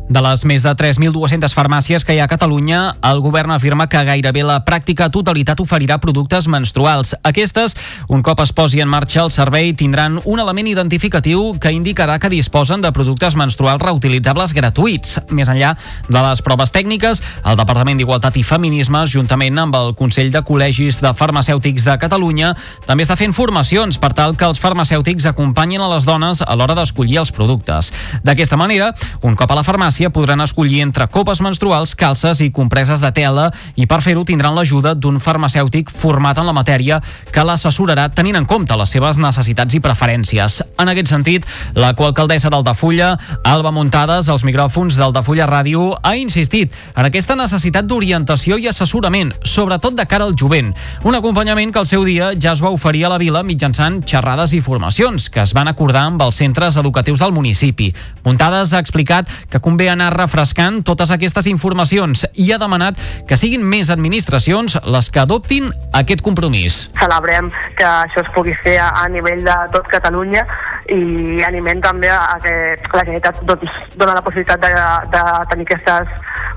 De 0.06 0.22
les 0.22 0.44
més 0.46 0.62
de 0.62 0.70
3.200 0.78 1.54
farmàcies 1.58 2.04
que 2.06 2.14
hi 2.14 2.20
ha 2.22 2.28
a 2.28 2.30
Catalunya, 2.30 2.80
el 3.10 3.24
govern 3.26 3.50
afirma 3.56 3.88
que 3.90 4.04
gairebé 4.06 4.44
la 4.46 4.60
pràctica 4.62 5.08
totalitat 5.10 5.64
oferirà 5.64 5.98
productes 5.98 6.46
menstruals. 6.46 7.16
Aquestes, 7.26 7.74
un 8.14 8.22
cop 8.22 8.44
es 8.44 8.52
posi 8.54 8.84
en 8.84 8.92
marxa 8.92 9.24
el 9.24 9.32
servei, 9.34 9.72
tindran 9.74 10.20
un 10.24 10.42
element 10.44 10.70
identificatiu 10.70 11.56
que 11.60 11.72
indicarà 11.74 12.20
que 12.22 12.30
disposen 12.30 12.86
de 12.86 12.92
productes 12.94 13.34
menstruals 13.36 13.82
reutilitzables 13.82 14.54
gratuïts. 14.54 15.16
Més 15.34 15.50
enllà 15.50 15.74
de 16.06 16.22
les 16.22 16.44
proves 16.46 16.76
tècniques, 16.76 17.24
el 17.42 17.58
Departament 17.58 17.98
d'Igualtat 17.98 18.38
i 18.38 18.46
Feminismes, 18.46 19.10
juntament 19.10 19.58
amb 19.58 19.80
el 19.82 19.96
Consell 19.98 20.30
de 20.30 20.44
Col·legis 20.46 21.02
de 21.02 21.16
Farmacèutics 21.18 21.90
de 21.90 21.98
Catalunya, 22.06 22.54
també 22.86 23.08
està 23.10 23.18
fent 23.18 23.34
formacions 23.34 23.98
per 23.98 24.14
tal 24.14 24.38
que 24.38 24.46
els 24.46 24.62
farmacèutics 24.62 25.26
acompanyin 25.34 25.82
a 25.82 25.90
les 25.96 26.06
dones 26.06 26.46
a 26.46 26.54
l'hora 26.54 26.78
d'escollir 26.78 27.24
els 27.26 27.34
productes. 27.34 27.90
D'aquesta 28.22 28.62
manera, 28.62 28.94
un 29.26 29.34
cop 29.34 29.50
a 29.50 29.58
la 29.58 29.66
farmàcia, 29.66 29.95
farmàcia 29.96 30.12
podran 30.12 30.42
escollir 30.44 30.82
entre 30.84 31.08
copes 31.08 31.40
menstruals, 31.40 31.94
calces 31.96 32.42
i 32.44 32.50
compreses 32.52 33.00
de 33.00 33.12
tela 33.16 33.46
i 33.80 33.86
per 33.88 34.02
fer-ho 34.04 34.26
tindran 34.28 34.56
l'ajuda 34.56 34.92
d'un 34.94 35.22
farmacèutic 35.24 35.88
format 35.90 36.38
en 36.38 36.46
la 36.46 36.54
matèria 36.54 36.98
que 37.32 37.44
l'assessorarà 37.48 38.10
tenint 38.12 38.36
en 38.36 38.46
compte 38.46 38.76
les 38.76 38.92
seves 38.92 39.16
necessitats 39.18 39.74
i 39.74 39.80
preferències. 39.80 40.58
En 40.78 40.92
aquest 40.92 41.08
sentit, 41.08 41.46
la 41.76 41.94
coalcaldessa 41.96 42.52
d'Altafulla, 42.52 43.14
Alba 43.46 43.72
Muntades, 43.72 44.28
als 44.28 44.44
micròfons 44.44 44.98
d'Altafulla 45.00 45.48
Ràdio, 45.48 45.94
ha 46.04 46.16
insistit 46.20 46.76
en 46.96 47.08
aquesta 47.08 47.38
necessitat 47.40 47.88
d'orientació 47.88 48.60
i 48.60 48.68
assessorament, 48.68 49.32
sobretot 49.48 49.96
de 49.96 50.06
cara 50.06 50.28
al 50.28 50.36
jovent. 50.36 50.74
Un 51.06 51.16
acompanyament 51.16 51.72
que 51.72 51.80
al 51.80 51.88
seu 51.88 52.04
dia 52.04 52.34
ja 52.36 52.52
es 52.52 52.64
va 52.64 52.74
oferir 52.76 53.06
a 53.06 53.14
la 53.14 53.22
vila 53.22 53.46
mitjançant 53.48 54.02
xerrades 54.04 54.52
i 54.52 54.60
formacions 54.60 55.30
que 55.30 55.46
es 55.46 55.56
van 55.56 55.72
acordar 55.72 56.04
amb 56.10 56.28
els 56.28 56.44
centres 56.44 56.76
educatius 56.76 57.24
del 57.24 57.32
municipi. 57.32 57.94
Muntades 58.28 58.76
ha 58.76 58.84
explicat 58.84 59.32
que 59.50 59.64
convé 59.64 59.85
també 59.86 59.92
anar 59.92 60.14
refrescant 60.16 60.80
totes 60.86 61.12
aquestes 61.14 61.46
informacions 61.52 62.26
i 62.42 62.48
ha 62.52 62.58
demanat 62.58 62.98
que 63.30 63.38
siguin 63.38 63.62
més 63.62 63.92
administracions 63.94 64.78
les 64.90 65.10
que 65.14 65.22
adoptin 65.22 65.70
aquest 65.94 66.24
compromís. 66.26 66.90
Celebrem 66.98 67.52
que 67.78 67.86
això 67.86 68.24
es 68.24 68.32
pugui 68.34 68.56
fer 68.64 68.80
a 68.82 69.06
nivell 69.10 69.44
de 69.46 69.56
tot 69.76 69.86
Catalunya 69.92 70.42
i 70.90 71.44
animem 71.46 71.82
també 71.84 72.10
a 72.10 72.38
que 72.42 72.54
la 72.94 73.04
Generalitat 73.04 73.44
doncs, 73.46 73.78
dona 73.96 74.18
la 74.18 74.24
possibilitat 74.26 74.62
de, 74.64 74.72
de 75.14 75.24
tenir 75.52 75.68
aquestes 75.68 76.10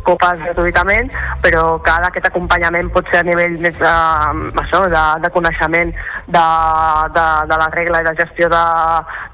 copes 0.09 0.41
gratuïtament, 0.47 1.11
però 1.45 1.65
ara 1.85 2.09
aquest 2.09 2.31
acompanyament 2.31 2.89
pot 2.95 3.09
ser 3.13 3.21
a 3.21 3.27
nivell 3.29 3.59
més 3.61 3.77
de, 3.77 3.95
això, 4.63 4.85
de, 4.89 5.05
de 5.25 5.33
coneixement 5.35 5.93
de, 5.93 6.47
de, 7.17 7.27
de 7.51 7.61
la 7.61 7.69
regla 7.75 8.01
i 8.01 8.09
de 8.09 8.15
gestió 8.23 8.49
de, 8.53 8.65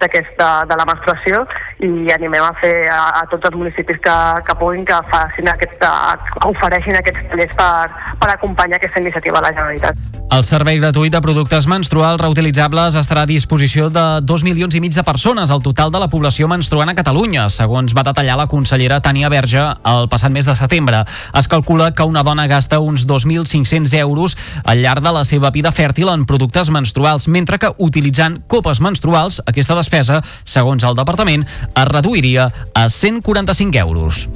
de, 0.02 0.50
de 0.70 0.80
la 0.80 0.88
menstruació 0.88 1.44
i 1.84 2.10
animem 2.14 2.46
a 2.46 2.54
fer 2.62 2.74
a, 2.90 3.00
a 3.20 3.24
tots 3.30 3.50
els 3.50 3.58
municipis 3.58 3.83
que, 3.86 4.16
que 4.46 4.54
puguin 4.60 4.84
que 4.84 5.00
facin 5.10 5.48
aquesta, 5.48 5.92
ofereixin 6.46 6.96
aquests 7.00 7.28
tallers 7.30 7.56
per, 7.58 8.16
per 8.20 8.34
acompanyar 8.34 8.80
aquesta 8.80 9.00
iniciativa 9.00 9.38
a 9.38 9.46
la 9.48 9.54
Generalitat. 9.54 10.14
El 10.34 10.42
servei 10.42 10.80
gratuït 10.80 11.12
de 11.14 11.20
productes 11.22 11.68
menstruals 11.70 12.18
reutilitzables 12.18 12.96
estarà 12.98 13.22
a 13.22 13.28
disposició 13.28 13.90
de 13.92 14.02
2 14.24 14.42
milions 14.42 14.74
i 14.74 14.80
mig 14.82 14.94
de 14.96 15.04
persones, 15.06 15.52
al 15.52 15.62
total 15.62 15.92
de 15.94 16.00
la 16.02 16.08
població 16.10 16.48
menstruant 16.50 16.90
a 16.90 16.94
Catalunya, 16.98 17.44
segons 17.54 17.94
va 17.94 18.02
detallar 18.08 18.34
la 18.40 18.48
consellera 18.50 18.98
Tània 19.04 19.30
Verge 19.30 19.62
el 19.62 20.08
passat 20.10 20.32
mes 20.34 20.48
de 20.48 20.56
setembre. 20.58 21.04
Es 21.38 21.46
calcula 21.46 21.92
que 21.92 22.06
una 22.08 22.24
dona 22.26 22.48
gasta 22.50 22.80
uns 22.80 23.06
2.500 23.06 23.94
euros 24.00 24.36
al 24.64 24.82
llarg 24.82 25.04
de 25.04 25.12
la 25.14 25.22
seva 25.28 25.52
vida 25.54 25.70
fèrtil 25.70 26.10
en 26.10 26.26
productes 26.26 26.72
menstruals, 26.72 27.28
mentre 27.28 27.60
que 27.62 27.70
utilitzant 27.78 28.40
copes 28.48 28.80
menstruals, 28.80 29.42
aquesta 29.46 29.78
despesa, 29.78 30.22
segons 30.42 30.82
el 30.82 30.98
departament, 30.98 31.46
es 31.46 31.88
reduiria 31.92 32.48
a 32.74 32.88
145 32.88 33.73
euros. 33.74 34.28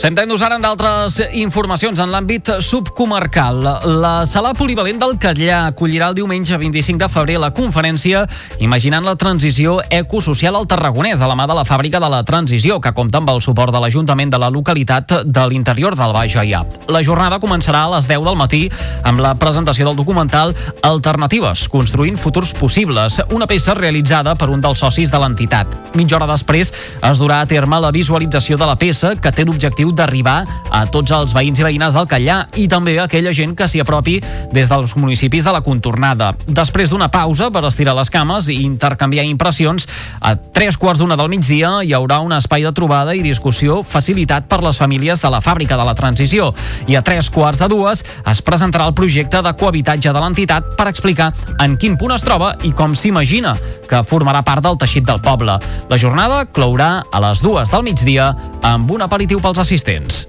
Centrem-nos 0.00 0.40
ara 0.40 0.56
en 0.56 0.62
d'altres 0.64 1.18
informacions 1.36 1.98
en 2.00 2.08
l'àmbit 2.08 2.48
subcomarcal. 2.64 3.58
La 4.00 4.24
sala 4.24 4.54
polivalent 4.56 4.96
del 4.96 5.18
Catllà 5.20 5.66
acollirà 5.66 6.08
el 6.08 6.16
diumenge 6.16 6.56
25 6.56 7.02
de 7.02 7.08
febrer 7.12 7.36
la 7.42 7.50
conferència 7.52 8.22
Imaginant 8.64 9.04
la 9.04 9.14
transició 9.20 9.78
ecosocial 9.92 10.56
al 10.56 10.66
Tarragonès 10.68 11.20
de 11.20 11.28
la 11.28 11.36
mà 11.36 11.46
de 11.48 11.56
la 11.56 11.66
fàbrica 11.68 12.00
de 12.00 12.08
la 12.12 12.22
transició, 12.24 12.78
que 12.80 12.92
compta 12.96 13.20
amb 13.20 13.28
el 13.32 13.42
suport 13.44 13.72
de 13.72 13.80
l'Ajuntament 13.80 14.32
de 14.32 14.40
la 14.40 14.50
localitat 14.52 15.14
de 15.24 15.44
l'interior 15.52 15.96
del 15.96 16.12
Baix 16.16 16.36
Gaià. 16.36 16.62
La 16.88 17.02
jornada 17.04 17.40
començarà 17.40 17.84
a 17.84 17.92
les 17.96 18.08
10 18.08 18.24
del 18.24 18.40
matí 18.40 18.62
amb 19.04 19.20
la 19.20 19.34
presentació 19.36 19.86
del 19.88 19.96
documental 20.00 20.54
Alternatives, 20.86 21.66
construint 21.68 22.16
futurs 22.16 22.54
possibles, 22.56 23.20
una 23.36 23.48
peça 23.50 23.76
realitzada 23.76 24.34
per 24.36 24.48
un 24.48 24.64
dels 24.64 24.80
socis 24.80 25.12
de 25.12 25.20
l'entitat. 25.20 25.76
Mitja 25.96 26.16
hora 26.16 26.30
després 26.32 26.72
es 27.10 27.20
durà 27.20 27.40
a 27.40 27.48
terme 27.48 27.80
la 27.80 27.92
visualització 27.92 28.56
de 28.56 28.68
la 28.68 28.76
peça, 28.80 29.14
que 29.16 29.32
té 29.32 29.44
l'objectiu 29.44 29.89
d'arribar 29.96 30.44
a 30.70 30.84
tots 30.86 31.10
els 31.14 31.34
veïns 31.34 31.60
i 31.60 31.66
veïnes 31.66 31.94
del 31.96 32.08
Callà 32.10 32.40
i 32.60 32.66
també 32.70 32.96
a 32.98 33.04
aquella 33.08 33.32
gent 33.36 33.56
que 33.58 33.66
s'hi 33.68 33.82
apropi 33.82 34.18
des 34.54 34.70
dels 34.70 34.94
municipis 34.96 35.44
de 35.44 35.52
la 35.52 35.62
contornada. 35.66 36.30
Després 36.46 36.90
d'una 36.90 37.10
pausa 37.10 37.50
per 37.50 37.64
estirar 37.66 37.96
les 37.98 38.10
cames 38.10 38.48
i 38.48 38.60
intercanviar 38.62 39.26
impressions, 39.26 39.88
a 40.20 40.36
tres 40.36 40.78
quarts 40.78 41.00
d'una 41.00 41.18
del 41.18 41.30
migdia 41.32 41.80
hi 41.82 41.94
haurà 41.96 42.20
un 42.22 42.32
espai 42.36 42.64
de 42.66 42.72
trobada 42.76 43.14
i 43.16 43.24
discussió 43.24 43.80
facilitat 43.82 44.46
per 44.50 44.62
les 44.62 44.78
famílies 44.78 45.22
de 45.22 45.30
la 45.32 45.42
fàbrica 45.44 45.78
de 45.78 45.86
la 45.86 45.96
transició 45.98 46.52
i 46.88 46.96
a 46.96 47.02
tres 47.02 47.30
quarts 47.30 47.60
de 47.60 47.68
dues 47.70 48.04
es 48.30 48.42
presentarà 48.46 48.86
el 48.88 48.94
projecte 48.94 49.42
de 49.42 49.54
cohabitatge 49.58 50.12
de 50.12 50.22
l'entitat 50.22 50.74
per 50.78 50.88
explicar 50.90 51.30
en 51.60 51.76
quin 51.80 51.96
punt 51.98 52.14
es 52.14 52.24
troba 52.24 52.54
i 52.66 52.72
com 52.76 52.94
s'imagina 52.94 53.56
que 53.88 54.02
formarà 54.06 54.44
part 54.46 54.62
del 54.64 54.78
teixit 54.78 55.06
del 55.06 55.20
poble. 55.24 55.58
La 55.90 55.98
jornada 55.98 56.44
clourà 56.46 57.02
a 57.10 57.22
les 57.26 57.42
dues 57.42 57.70
del 57.72 57.84
migdia 57.86 58.30
amb 58.66 58.90
un 58.92 59.02
aperitiu 59.02 59.40
pels 59.42 59.58
assistents 59.58 59.79
assistents. 59.80 60.26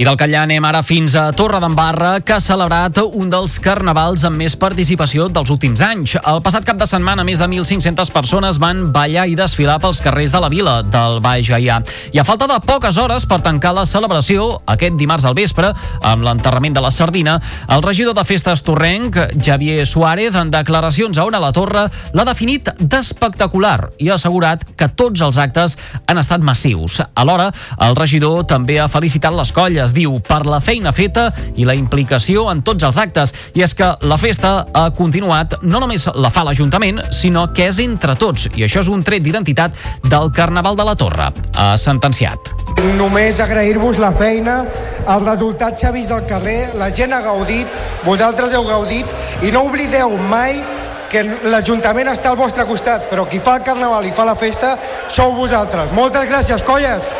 I 0.00 0.04
del 0.06 0.16
Catllà 0.16 0.46
anem 0.46 0.64
ara 0.64 0.78
fins 0.80 1.12
a 1.12 1.26
Torredembarra, 1.36 2.22
que 2.24 2.32
ha 2.32 2.40
celebrat 2.40 2.96
un 3.04 3.28
dels 3.28 3.58
carnavals 3.60 4.22
amb 4.24 4.38
més 4.40 4.54
participació 4.56 5.26
dels 5.28 5.50
últims 5.52 5.82
anys. 5.84 6.14
El 6.16 6.38
passat 6.40 6.64
cap 6.64 6.78
de 6.80 6.86
setmana, 6.88 7.20
més 7.28 7.42
de 7.42 7.44
1.500 7.44 8.08
persones 8.14 8.56
van 8.62 8.86
ballar 8.94 9.26
i 9.28 9.36
desfilar 9.36 9.74
pels 9.82 10.00
carrers 10.00 10.32
de 10.32 10.40
la 10.40 10.48
vila 10.48 10.78
del 10.80 11.20
Baix 11.20 11.50
Gaià. 11.52 11.76
I 12.16 12.22
a 12.22 12.24
falta 12.24 12.48
de 12.48 12.56
poques 12.64 12.96
hores 12.96 13.26
per 13.28 13.42
tancar 13.44 13.74
la 13.76 13.84
celebració, 13.84 14.46
aquest 14.72 14.96
dimarts 14.96 15.26
al 15.28 15.36
vespre, 15.36 15.74
amb 16.00 16.24
l'enterrament 16.24 16.78
de 16.78 16.84
la 16.86 16.94
sardina, 16.96 17.36
el 17.68 17.84
regidor 17.84 18.16
de 18.16 18.24
Festes 18.24 18.64
Torrenc, 18.64 19.20
Javier 19.36 19.84
Suárez, 19.84 20.32
en 20.32 20.48
declaracions 20.56 21.20
a 21.20 21.28
Ona 21.28 21.42
la 21.44 21.52
Torre, 21.52 21.84
l'ha 22.16 22.28
definit 22.30 22.72
d'espectacular 22.80 23.90
i 24.00 24.08
ha 24.08 24.16
assegurat 24.16 24.64
que 24.64 24.88
tots 24.88 25.20
els 25.28 25.36
actes 25.44 25.76
han 26.08 26.24
estat 26.24 26.40
massius. 26.40 27.02
Alhora, 27.20 27.52
el 27.84 28.00
regidor 28.00 28.48
també 28.48 28.80
ha 28.80 28.88
felicitat 28.88 29.36
les 29.36 29.52
colles 29.52 29.89
es 29.90 29.96
diu 29.96 30.16
per 30.22 30.44
la 30.46 30.60
feina 30.62 30.92
feta 30.94 31.28
i 31.58 31.66
la 31.66 31.74
implicació 31.74 32.46
en 32.52 32.62
tots 32.66 32.86
els 32.86 32.98
actes. 33.00 33.34
I 33.58 33.64
és 33.66 33.74
que 33.74 33.90
la 34.06 34.18
festa 34.20 34.52
ha 34.74 34.86
continuat, 34.94 35.58
no 35.62 35.82
només 35.82 36.06
la 36.14 36.30
fa 36.32 36.44
l'Ajuntament, 36.46 37.02
sinó 37.14 37.48
que 37.54 37.66
és 37.70 37.80
entre 37.82 38.14
tots. 38.20 38.48
I 38.54 38.66
això 38.66 38.84
és 38.84 38.90
un 38.92 39.02
tret 39.06 39.24
d'identitat 39.24 39.74
del 40.08 40.30
Carnaval 40.36 40.78
de 40.78 40.86
la 40.86 40.96
Torre. 40.98 41.30
Ha 41.58 41.74
sentenciat. 41.80 42.52
Només 42.96 43.40
agrair-vos 43.42 43.98
la 44.00 44.12
feina, 44.16 44.60
el 45.10 45.24
resultat 45.26 45.80
s'ha 45.80 45.90
vist 45.92 46.14
al 46.14 46.26
carrer, 46.28 46.70
la 46.78 46.92
gent 46.94 47.12
ha 47.12 47.22
gaudit, 47.24 47.80
vosaltres 48.06 48.54
heu 48.54 48.68
gaudit 48.68 49.42
i 49.44 49.50
no 49.52 49.66
oblideu 49.68 50.14
mai 50.30 50.62
que 51.10 51.24
l'Ajuntament 51.50 52.12
està 52.12 52.30
al 52.30 52.38
vostre 52.38 52.64
costat, 52.68 53.08
però 53.10 53.26
qui 53.26 53.42
fa 53.42 53.58
el 53.58 53.66
Carnaval 53.66 54.06
i 54.06 54.14
fa 54.14 54.28
la 54.28 54.38
festa 54.38 54.76
sou 55.10 55.34
vosaltres. 55.34 55.90
Moltes 55.96 56.30
gràcies, 56.30 56.62
colles! 56.62 57.10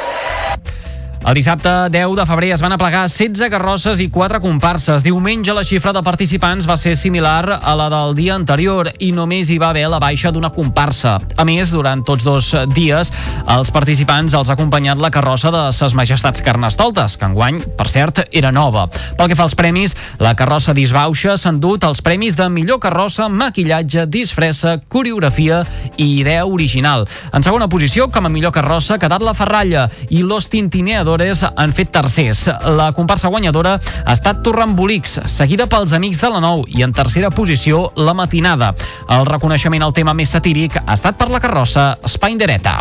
El 1.20 1.34
dissabte 1.36 1.68
10 1.92 2.14
de 2.16 2.24
febrer 2.24 2.48
es 2.54 2.62
van 2.64 2.72
aplegar 2.72 3.02
16 3.04 3.50
carrosses 3.52 4.00
i 4.00 4.06
4 4.08 4.38
comparses. 4.40 5.02
Diumenge 5.04 5.52
la 5.52 5.62
xifra 5.68 5.92
de 5.92 6.00
participants 6.02 6.64
va 6.66 6.78
ser 6.80 6.94
similar 6.96 7.58
a 7.60 7.74
la 7.76 7.90
del 7.92 8.14
dia 8.16 8.32
anterior 8.34 8.88
i 9.04 9.10
només 9.12 9.50
hi 9.52 9.58
va 9.60 9.68
haver 9.68 9.84
la 9.92 9.98
baixa 10.00 10.32
d'una 10.32 10.48
comparsa. 10.56 11.18
A 11.36 11.44
més, 11.44 11.74
durant 11.76 12.00
tots 12.08 12.24
dos 12.24 12.48
dies, 12.72 13.12
els 13.52 13.70
participants 13.70 14.32
els 14.32 14.48
ha 14.48 14.56
acompanyat 14.56 14.96
la 14.96 15.10
carrossa 15.12 15.52
de 15.52 15.66
Ses 15.76 15.92
Majestats 15.94 16.40
Carnestoltes, 16.40 17.18
que 17.20 17.28
enguany, 17.28 17.60
per 17.76 17.90
cert, 17.92 18.22
era 18.32 18.50
nova. 18.50 18.86
Pel 19.18 19.28
que 19.28 19.36
fa 19.36 19.44
als 19.44 19.54
premis, 19.54 19.94
la 20.24 20.32
carrossa 20.34 20.72
d'Isbauxa 20.72 21.36
s'ha 21.36 21.52
endut 21.52 21.84
els 21.84 22.00
premis 22.00 22.38
de 22.40 22.48
millor 22.48 22.80
carrossa, 22.80 23.28
maquillatge, 23.28 24.06
disfressa, 24.08 24.78
coreografia 24.88 25.60
i 25.98 26.08
idea 26.22 26.48
original. 26.48 27.04
En 27.36 27.44
segona 27.44 27.68
posició, 27.68 28.08
com 28.08 28.24
a 28.24 28.32
millor 28.32 28.56
carrossa, 28.56 28.96
ha 28.96 29.02
quedat 29.04 29.20
la 29.20 29.36
Ferralla 29.36 29.86
i 30.08 30.24
Los 30.24 30.48
Tintineadors 30.48 31.09
guanyadores 31.10 31.44
han 31.56 31.72
fet 31.74 31.90
tercers. 31.90 32.44
La 32.76 32.92
comparsa 32.94 33.28
guanyadora 33.28 33.74
ha 34.04 34.12
estat 34.14 34.44
Torrembolics, 34.44 35.18
seguida 35.26 35.66
pels 35.66 35.92
Amics 35.96 36.20
de 36.22 36.30
la 36.30 36.42
Nou 36.42 36.62
i 36.68 36.84
en 36.86 36.94
tercera 36.94 37.32
posició 37.34 37.88
la 37.96 38.14
Matinada. 38.14 38.74
El 39.08 39.26
reconeixement 39.26 39.82
al 39.82 39.96
tema 39.96 40.14
més 40.14 40.30
satíric 40.30 40.78
ha 40.84 40.94
estat 40.94 41.18
per 41.18 41.30
la 41.32 41.42
carrossa 41.42 41.96
Spaindereta. 42.06 42.78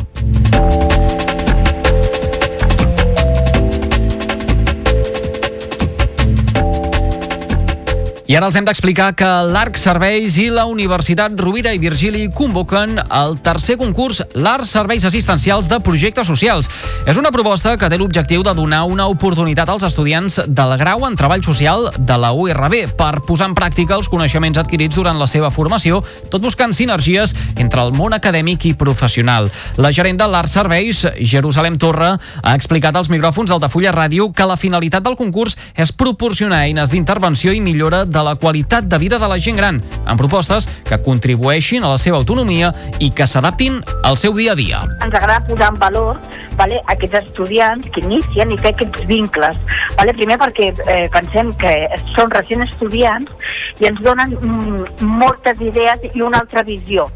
I 8.29 8.35
ara 8.37 8.45
els 8.45 8.53
hem 8.59 8.65
d'explicar 8.67 9.07
que 9.17 9.27
l'Arc 9.49 9.79
Serveis 9.81 10.35
i 10.37 10.51
la 10.53 10.67
Universitat 10.69 11.33
Rovira 11.41 11.71
i 11.73 11.79
Virgili 11.81 12.27
convoquen 12.29 12.99
el 13.01 13.39
tercer 13.41 13.73
concurs 13.81 14.19
l'Arc 14.37 14.67
Serveis 14.69 15.07
Assistencials 15.09 15.65
de 15.65 15.79
Projectes 15.81 16.29
Socials. 16.29 16.69
És 17.09 17.17
una 17.17 17.31
proposta 17.33 17.73
que 17.73 17.89
té 17.89 17.97
l'objectiu 17.97 18.43
de 18.45 18.53
donar 18.53 18.83
una 18.85 19.07
oportunitat 19.09 19.71
als 19.73 19.87
estudiants 19.87 20.37
del 20.45 20.75
grau 20.77 21.07
en 21.07 21.17
Treball 21.17 21.41
Social 21.41 21.87
de 21.97 22.17
la 22.21 22.29
URB 22.37 22.75
per 22.99 23.23
posar 23.25 23.47
en 23.49 23.55
pràctica 23.57 23.97
els 23.97 24.11
coneixements 24.13 24.61
adquirits 24.61 24.99
durant 25.01 25.17
la 25.17 25.25
seva 25.25 25.49
formació, 25.49 26.03
tot 26.29 26.45
buscant 26.45 26.77
sinergies 26.77 27.33
entre 27.57 27.81
el 27.81 27.97
món 27.97 28.13
acadèmic 28.13 28.69
i 28.69 28.75
professional. 28.77 29.49
La 29.81 29.89
gerent 29.89 30.21
de 30.21 30.29
l'Arc 30.29 30.53
Serveis, 30.53 31.01
Jerusalem 31.17 31.81
Torre, 31.81 32.13
ha 32.43 32.53
explicat 32.53 32.93
als 32.93 33.09
micròfons 33.09 33.49
d'Altafulla 33.49 33.97
Ràdio 33.97 34.29
que 34.29 34.45
la 34.45 34.61
finalitat 34.67 35.09
del 35.09 35.17
concurs 35.17 35.57
és 35.73 35.89
proporcionar 35.89 36.67
eines 36.69 36.93
d'intervenció 36.93 37.57
i 37.57 37.65
millora 37.65 38.05
de 38.05 38.18
de 38.19 38.25
la 38.27 38.35
qualitat 38.35 38.87
de 38.91 38.97
vida 38.99 39.17
de 39.19 39.27
la 39.31 39.39
gent 39.39 39.57
gran, 39.59 39.79
amb 40.05 40.19
propostes 40.19 40.67
que 40.87 40.99
contribueixin 41.05 41.85
a 41.85 41.93
la 41.93 41.99
seva 42.01 42.19
autonomia 42.19 42.73
i 42.99 43.09
que 43.15 43.27
s'adaptin 43.27 43.79
al 44.03 44.19
seu 44.19 44.35
dia 44.35 44.53
a 44.53 44.59
dia. 44.59 44.83
Ens 44.99 45.15
agrada 45.15 45.39
posar 45.47 45.71
en 45.71 45.79
valor 45.79 46.19
vale, 46.59 46.81
aquests 46.91 47.21
estudiants 47.23 47.89
que 47.95 48.03
inicien 48.03 48.51
i 48.51 48.59
fer 48.59 48.73
aquests 48.75 49.07
vincles. 49.09 49.59
Vale? 49.95 50.15
Primer 50.19 50.39
perquè 50.41 50.71
eh, 50.73 51.07
pensem 51.13 51.53
que 51.61 51.73
són 52.15 52.31
recent 52.35 52.65
estudiants 52.67 53.35
i 53.79 53.87
ens 53.89 54.03
donen 54.03 54.35
mm, 54.35 55.03
moltes 55.21 55.63
idees 55.63 56.09
i 56.11 56.25
una 56.25 56.43
altra 56.43 56.65
visió 56.67 57.07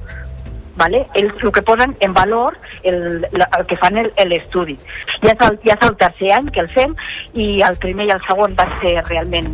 ¿vale? 0.75 1.05
Ells 1.13 1.35
el 1.43 1.51
que 1.51 1.61
posen 1.61 1.95
en 1.99 2.13
valor 2.13 2.57
el, 2.83 3.25
el 3.31 3.65
que 3.67 3.77
fan 3.77 3.99
l'estudi. 4.25 4.77
Ja 5.21 5.33
és, 5.33 5.41
el, 5.47 5.59
ja 5.65 5.75
és 5.77 5.87
el 5.87 5.95
tercer 5.99 6.31
any 6.37 6.49
que 6.53 6.63
el 6.63 6.69
fem 6.73 6.95
i 7.39 7.47
el 7.65 7.77
primer 7.81 8.07
i 8.07 8.13
el 8.15 8.21
segon 8.27 8.55
va 8.57 8.65
ser 8.81 8.95
realment 9.09 9.51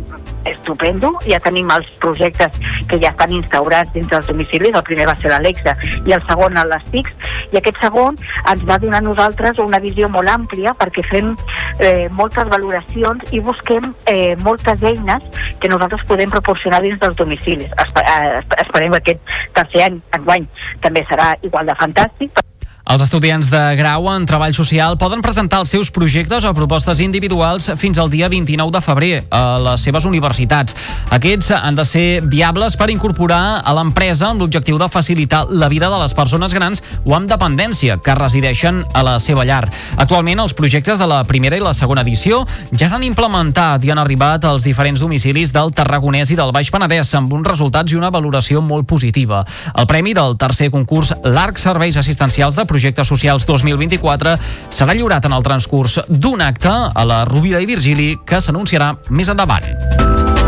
estupendo. 0.48 1.12
Ja 1.26 1.40
tenim 1.42 1.70
els 1.74 1.88
projectes 2.00 2.56
que 2.88 2.98
ja 3.02 3.12
estan 3.12 3.34
instaurats 3.36 3.92
dins 3.94 4.08
dels 4.10 4.30
domicilis. 4.30 4.74
El 4.74 4.86
primer 4.86 5.08
va 5.10 5.16
ser 5.20 5.32
l'Alexa 5.32 5.76
i 6.06 6.16
el 6.16 6.24
segon 6.28 6.56
a 6.56 6.64
les 6.70 6.86
TICs. 6.90 7.28
I 7.50 7.60
aquest 7.60 7.80
segon 7.82 8.18
ens 8.50 8.64
va 8.68 8.78
donar 8.82 9.02
a 9.02 9.06
nosaltres 9.06 9.58
una 9.62 9.80
visió 9.82 10.08
molt 10.08 10.30
àmplia 10.30 10.72
perquè 10.78 11.04
fem 11.10 11.34
eh, 11.78 12.08
moltes 12.16 12.48
valoracions 12.50 13.34
i 13.36 13.42
busquem 13.44 13.92
eh, 14.10 14.36
moltes 14.44 14.82
eines 14.86 15.42
que 15.60 15.68
nosaltres 15.68 16.06
podem 16.08 16.30
proporcionar 16.32 16.80
dins 16.84 17.00
dels 17.02 17.18
domicilis. 17.18 17.72
Eh, 18.00 18.40
esperem 18.62 18.96
que 18.96 19.02
aquest 19.02 19.34
tercer 19.56 19.84
any, 19.88 20.00
enguany, 20.16 20.46
també 20.80 21.04
serà 21.10 21.34
igual 21.42 21.66
de 21.66 21.76
fantàstic. 21.82 22.49
Els 22.90 23.04
estudiants 23.04 23.46
de 23.46 23.58
grau 23.78 24.08
en 24.10 24.24
treball 24.26 24.50
social 24.50 24.96
poden 24.98 25.20
presentar 25.22 25.60
els 25.62 25.70
seus 25.70 25.92
projectes 25.94 26.42
o 26.42 26.50
propostes 26.58 26.98
individuals 27.04 27.68
fins 27.78 28.00
al 28.02 28.08
dia 28.10 28.26
29 28.26 28.72
de 28.74 28.80
febrer 28.82 29.10
a 29.30 29.42
les 29.62 29.84
seves 29.86 30.08
universitats. 30.08 30.74
Aquests 31.14 31.52
han 31.54 31.78
de 31.78 31.84
ser 31.86 32.18
viables 32.26 32.74
per 32.74 32.88
incorporar 32.90 33.60
a 33.62 33.74
l'empresa 33.78 34.32
amb 34.32 34.42
l'objectiu 34.42 34.80
de 34.80 34.88
facilitar 34.90 35.44
la 35.54 35.68
vida 35.70 35.86
de 35.86 36.00
les 36.02 36.14
persones 36.18 36.50
grans 36.56 36.82
o 37.04 37.14
amb 37.14 37.30
dependència 37.30 38.00
que 38.02 38.16
resideixen 38.18 38.82
a 38.90 39.04
la 39.06 39.14
seva 39.22 39.46
llar. 39.46 39.68
Actualment, 39.94 40.42
els 40.42 40.56
projectes 40.58 40.98
de 40.98 41.06
la 41.06 41.20
primera 41.22 41.54
i 41.54 41.62
la 41.62 41.76
segona 41.78 42.02
edició 42.02 42.42
ja 42.74 42.90
s'han 42.90 43.06
implementat 43.06 43.86
i 43.86 43.94
han 43.94 44.02
arribat 44.02 44.48
als 44.50 44.66
diferents 44.66 44.98
domicilis 44.98 45.54
del 45.54 45.70
Tarragonès 45.70 46.34
i 46.34 46.40
del 46.42 46.50
Baix 46.50 46.74
Penedès 46.74 47.14
amb 47.14 47.38
uns 47.38 47.46
resultats 47.52 47.94
i 47.94 48.00
una 48.02 48.10
valoració 48.10 48.58
molt 48.58 48.90
positiva. 48.90 49.44
El 49.78 49.86
premi 49.86 50.10
del 50.18 50.34
tercer 50.42 50.72
concurs 50.74 51.14
L'Arc 51.22 51.62
Serveis 51.62 51.94
Assistencials 51.94 52.58
de 52.58 52.66
Projectes 52.66 52.79
Projectes 52.80 53.10
Socials 53.12 53.44
2024 53.44 54.38
serà 54.72 54.96
lliurat 54.96 55.28
en 55.28 55.36
el 55.36 55.44
transcurs 55.44 55.98
d'un 56.08 56.40
acte 56.40 56.72
a 56.72 57.04
la 57.04 57.26
Rovira 57.28 57.60
i 57.60 57.68
Virgili 57.68 58.14
que 58.24 58.40
s'anunciarà 58.40 58.94
més 59.12 59.28
endavant. 59.28 60.39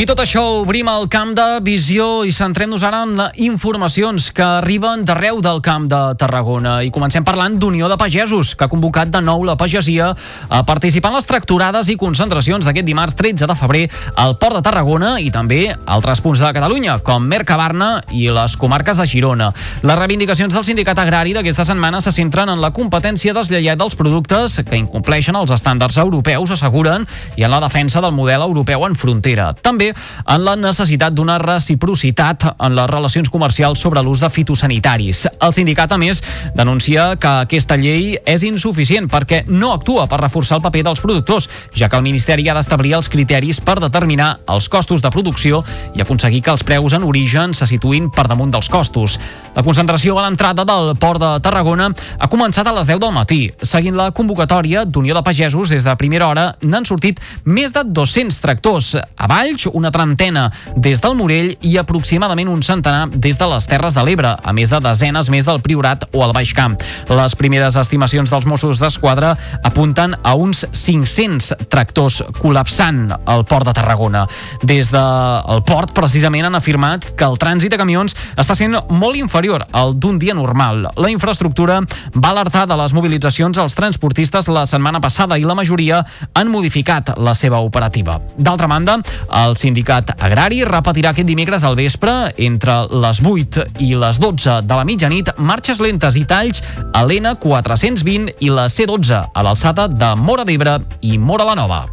Dit 0.00 0.08
tot 0.08 0.22
això, 0.22 0.40
obrim 0.62 0.88
el 0.88 1.10
camp 1.12 1.34
de 1.36 1.44
visió 1.60 2.22
i 2.24 2.30
centrem-nos 2.32 2.80
ara 2.88 3.02
en 3.04 3.18
informacions 3.44 4.30
que 4.32 4.40
arriben 4.40 5.02
d'arreu 5.04 5.42
del 5.44 5.58
camp 5.60 5.90
de 5.92 5.98
Tarragona. 6.16 6.78
I 6.80 6.88
comencem 6.88 7.20
parlant 7.20 7.58
d'Unió 7.60 7.84
de 7.92 7.98
Pagesos, 8.00 8.54
que 8.56 8.64
ha 8.64 8.72
convocat 8.72 9.10
de 9.12 9.20
nou 9.20 9.44
la 9.44 9.58
pagesia 9.60 10.06
a 10.48 10.60
participar 10.64 11.10
en 11.10 11.18
les 11.18 11.28
tracturades 11.28 11.90
i 11.92 11.98
concentracions 12.00 12.64
d'aquest 12.64 12.88
dimarts 12.88 13.18
13 13.18 13.44
de 13.50 13.56
febrer 13.60 13.82
al 14.16 14.38
Port 14.40 14.56
de 14.56 14.62
Tarragona 14.64 15.10
i 15.20 15.28
també 15.34 15.66
altres 15.84 16.24
punts 16.24 16.40
de 16.40 16.54
Catalunya, 16.56 16.96
com 17.04 17.28
Mercabarna 17.28 17.90
i 18.16 18.24
les 18.32 18.56
comarques 18.56 18.96
de 18.96 19.04
Girona. 19.04 19.50
Les 19.84 20.00
reivindicacions 20.00 20.56
del 20.56 20.64
sindicat 20.64 21.04
agrari 21.04 21.36
d'aquesta 21.36 21.68
setmana 21.74 22.00
se 22.00 22.14
centren 22.16 22.48
en 22.48 22.64
la 22.64 22.72
competència 22.72 23.36
deslleiat 23.36 23.76
dels 23.76 24.00
productes 24.00 24.62
que 24.64 24.80
incompleixen 24.80 25.36
els 25.36 25.52
estàndards 25.60 26.00
europeus, 26.00 26.56
asseguren, 26.56 27.04
i 27.36 27.44
en 27.44 27.52
la 27.52 27.60
defensa 27.68 28.00
del 28.00 28.16
model 28.16 28.48
europeu 28.48 28.88
en 28.88 28.96
frontera. 28.96 29.52
També 29.60 29.89
en 29.92 30.44
la 30.44 30.56
necessitat 30.56 31.14
d'una 31.14 31.38
reciprocitat 31.42 32.46
en 32.56 32.76
les 32.76 32.90
relacions 32.90 33.30
comercials 33.30 33.80
sobre 33.80 34.02
l'ús 34.02 34.20
de 34.20 34.30
fitosanitaris. 34.30 35.26
El 35.40 35.54
sindicat, 35.56 35.92
a 35.92 35.98
més, 36.00 36.22
denuncia 36.54 37.14
que 37.20 37.34
aquesta 37.46 37.78
llei 37.80 38.16
és 38.24 38.44
insuficient 38.46 39.08
perquè 39.10 39.42
no 39.48 39.72
actua 39.74 40.06
per 40.10 40.20
reforçar 40.22 40.58
el 40.58 40.64
paper 40.64 40.84
dels 40.88 41.02
productors, 41.02 41.48
ja 41.76 41.88
que 41.88 41.98
el 41.98 42.06
Ministeri 42.06 42.48
ha 42.48 42.56
d'establir 42.56 42.94
els 42.98 43.08
criteris 43.12 43.60
per 43.64 43.78
determinar 43.80 44.36
els 44.50 44.68
costos 44.68 45.02
de 45.02 45.10
producció 45.10 45.62
i 45.94 46.02
aconseguir 46.02 46.42
que 46.44 46.54
els 46.54 46.64
preus 46.66 46.94
en 46.96 47.06
origen 47.06 47.54
se 47.54 47.68
situïn 47.70 48.10
per 48.14 48.26
damunt 48.28 48.52
dels 48.52 48.68
costos. 48.72 49.18
La 49.56 49.64
concentració 49.66 50.18
a 50.18 50.26
l'entrada 50.26 50.64
del 50.66 50.94
Port 51.00 51.20
de 51.22 51.32
Tarragona 51.42 51.90
ha 51.90 52.28
començat 52.30 52.66
a 52.66 52.74
les 52.76 52.90
10 52.90 53.00
del 53.02 53.14
matí. 53.14 53.40
Seguint 53.62 53.98
la 53.98 54.10
convocatòria 54.16 54.84
d'Unió 54.84 55.16
de 55.16 55.24
Pagesos, 55.26 55.72
des 55.72 55.86
de 55.86 55.96
primera 56.00 56.28
hora 56.28 56.46
n'han 56.62 56.86
sortit 56.88 57.20
més 57.44 57.74
de 57.74 57.84
200 57.86 58.40
tractors. 58.42 58.94
A 58.96 59.30
Valls, 59.30 59.66
una 59.74 59.90
trentena 59.90 60.48
des 60.76 61.00
del 61.00 61.16
Morell 61.18 61.54
i 61.66 61.76
aproximadament 61.80 62.48
un 62.48 62.62
centenar 62.62 63.08
des 63.10 63.38
de 63.38 63.48
les 63.50 63.66
Terres 63.66 63.94
de 63.94 64.04
l'Ebre, 64.04 64.34
a 64.42 64.52
més 64.56 64.70
de 64.70 64.80
desenes 64.82 65.30
més 65.30 65.46
del 65.48 65.60
Priorat 65.64 66.06
o 66.12 66.24
el 66.24 66.34
Baix 66.36 66.52
Camp. 66.56 66.76
Les 67.10 67.36
primeres 67.38 67.76
estimacions 67.80 68.30
dels 68.30 68.46
Mossos 68.46 68.80
d'Esquadra 68.82 69.34
apunten 69.62 70.16
a 70.22 70.34
uns 70.34 70.64
500 70.72 71.68
tractors 71.70 72.20
col·lapsant 72.40 73.08
al 73.26 73.44
port 73.48 73.68
de 73.68 73.74
Tarragona. 73.76 74.26
Des 74.62 74.90
del 74.92 75.62
port, 75.66 75.94
precisament, 75.96 76.48
han 76.48 76.58
afirmat 76.58 77.10
que 77.16 77.26
el 77.26 77.38
trànsit 77.40 77.72
de 77.72 77.80
camions 77.80 78.16
està 78.40 78.56
sent 78.58 78.76
molt 78.90 79.18
inferior 79.18 79.66
al 79.72 79.94
d'un 80.00 80.18
dia 80.18 80.34
normal. 80.34 80.88
La 80.96 81.10
infraestructura 81.12 81.80
va 82.14 82.32
alertar 82.32 82.66
de 82.68 82.76
les 82.80 82.94
mobilitzacions 82.96 83.58
als 83.58 83.76
transportistes 83.78 84.48
la 84.48 84.66
setmana 84.66 85.00
passada 85.00 85.38
i 85.38 85.46
la 85.46 85.56
majoria 85.58 86.02
han 86.34 86.50
modificat 86.50 87.14
la 87.18 87.34
seva 87.34 87.60
operativa. 87.64 88.20
D'altra 88.36 88.68
banda, 88.70 88.98
el 89.42 89.56
sindicat 89.60 90.14
agrari 90.18 90.62
repetirà 90.66 91.12
aquest 91.12 91.28
dimecres 91.28 91.64
al 91.66 91.76
vespre 91.78 92.14
entre 92.40 92.80
les 92.90 93.20
8 93.20 93.66
i 93.84 93.92
les 94.00 94.20
12 94.22 94.60
de 94.66 94.78
la 94.78 94.86
mitjanit 94.88 95.32
marxes 95.38 95.82
lentes 95.84 96.16
i 96.16 96.24
talls 96.28 96.64
a 96.92 97.04
l'N420 97.04 98.40
i 98.40 98.52
la 98.52 98.68
C12 98.72 99.24
a 99.28 99.44
l'alçada 99.46 99.88
de 99.90 100.14
Mora 100.20 100.48
d'Ebre 100.48 100.80
i 101.02 101.18
Mora 101.18 101.48
la 101.52 101.58
Nova. 101.60 101.84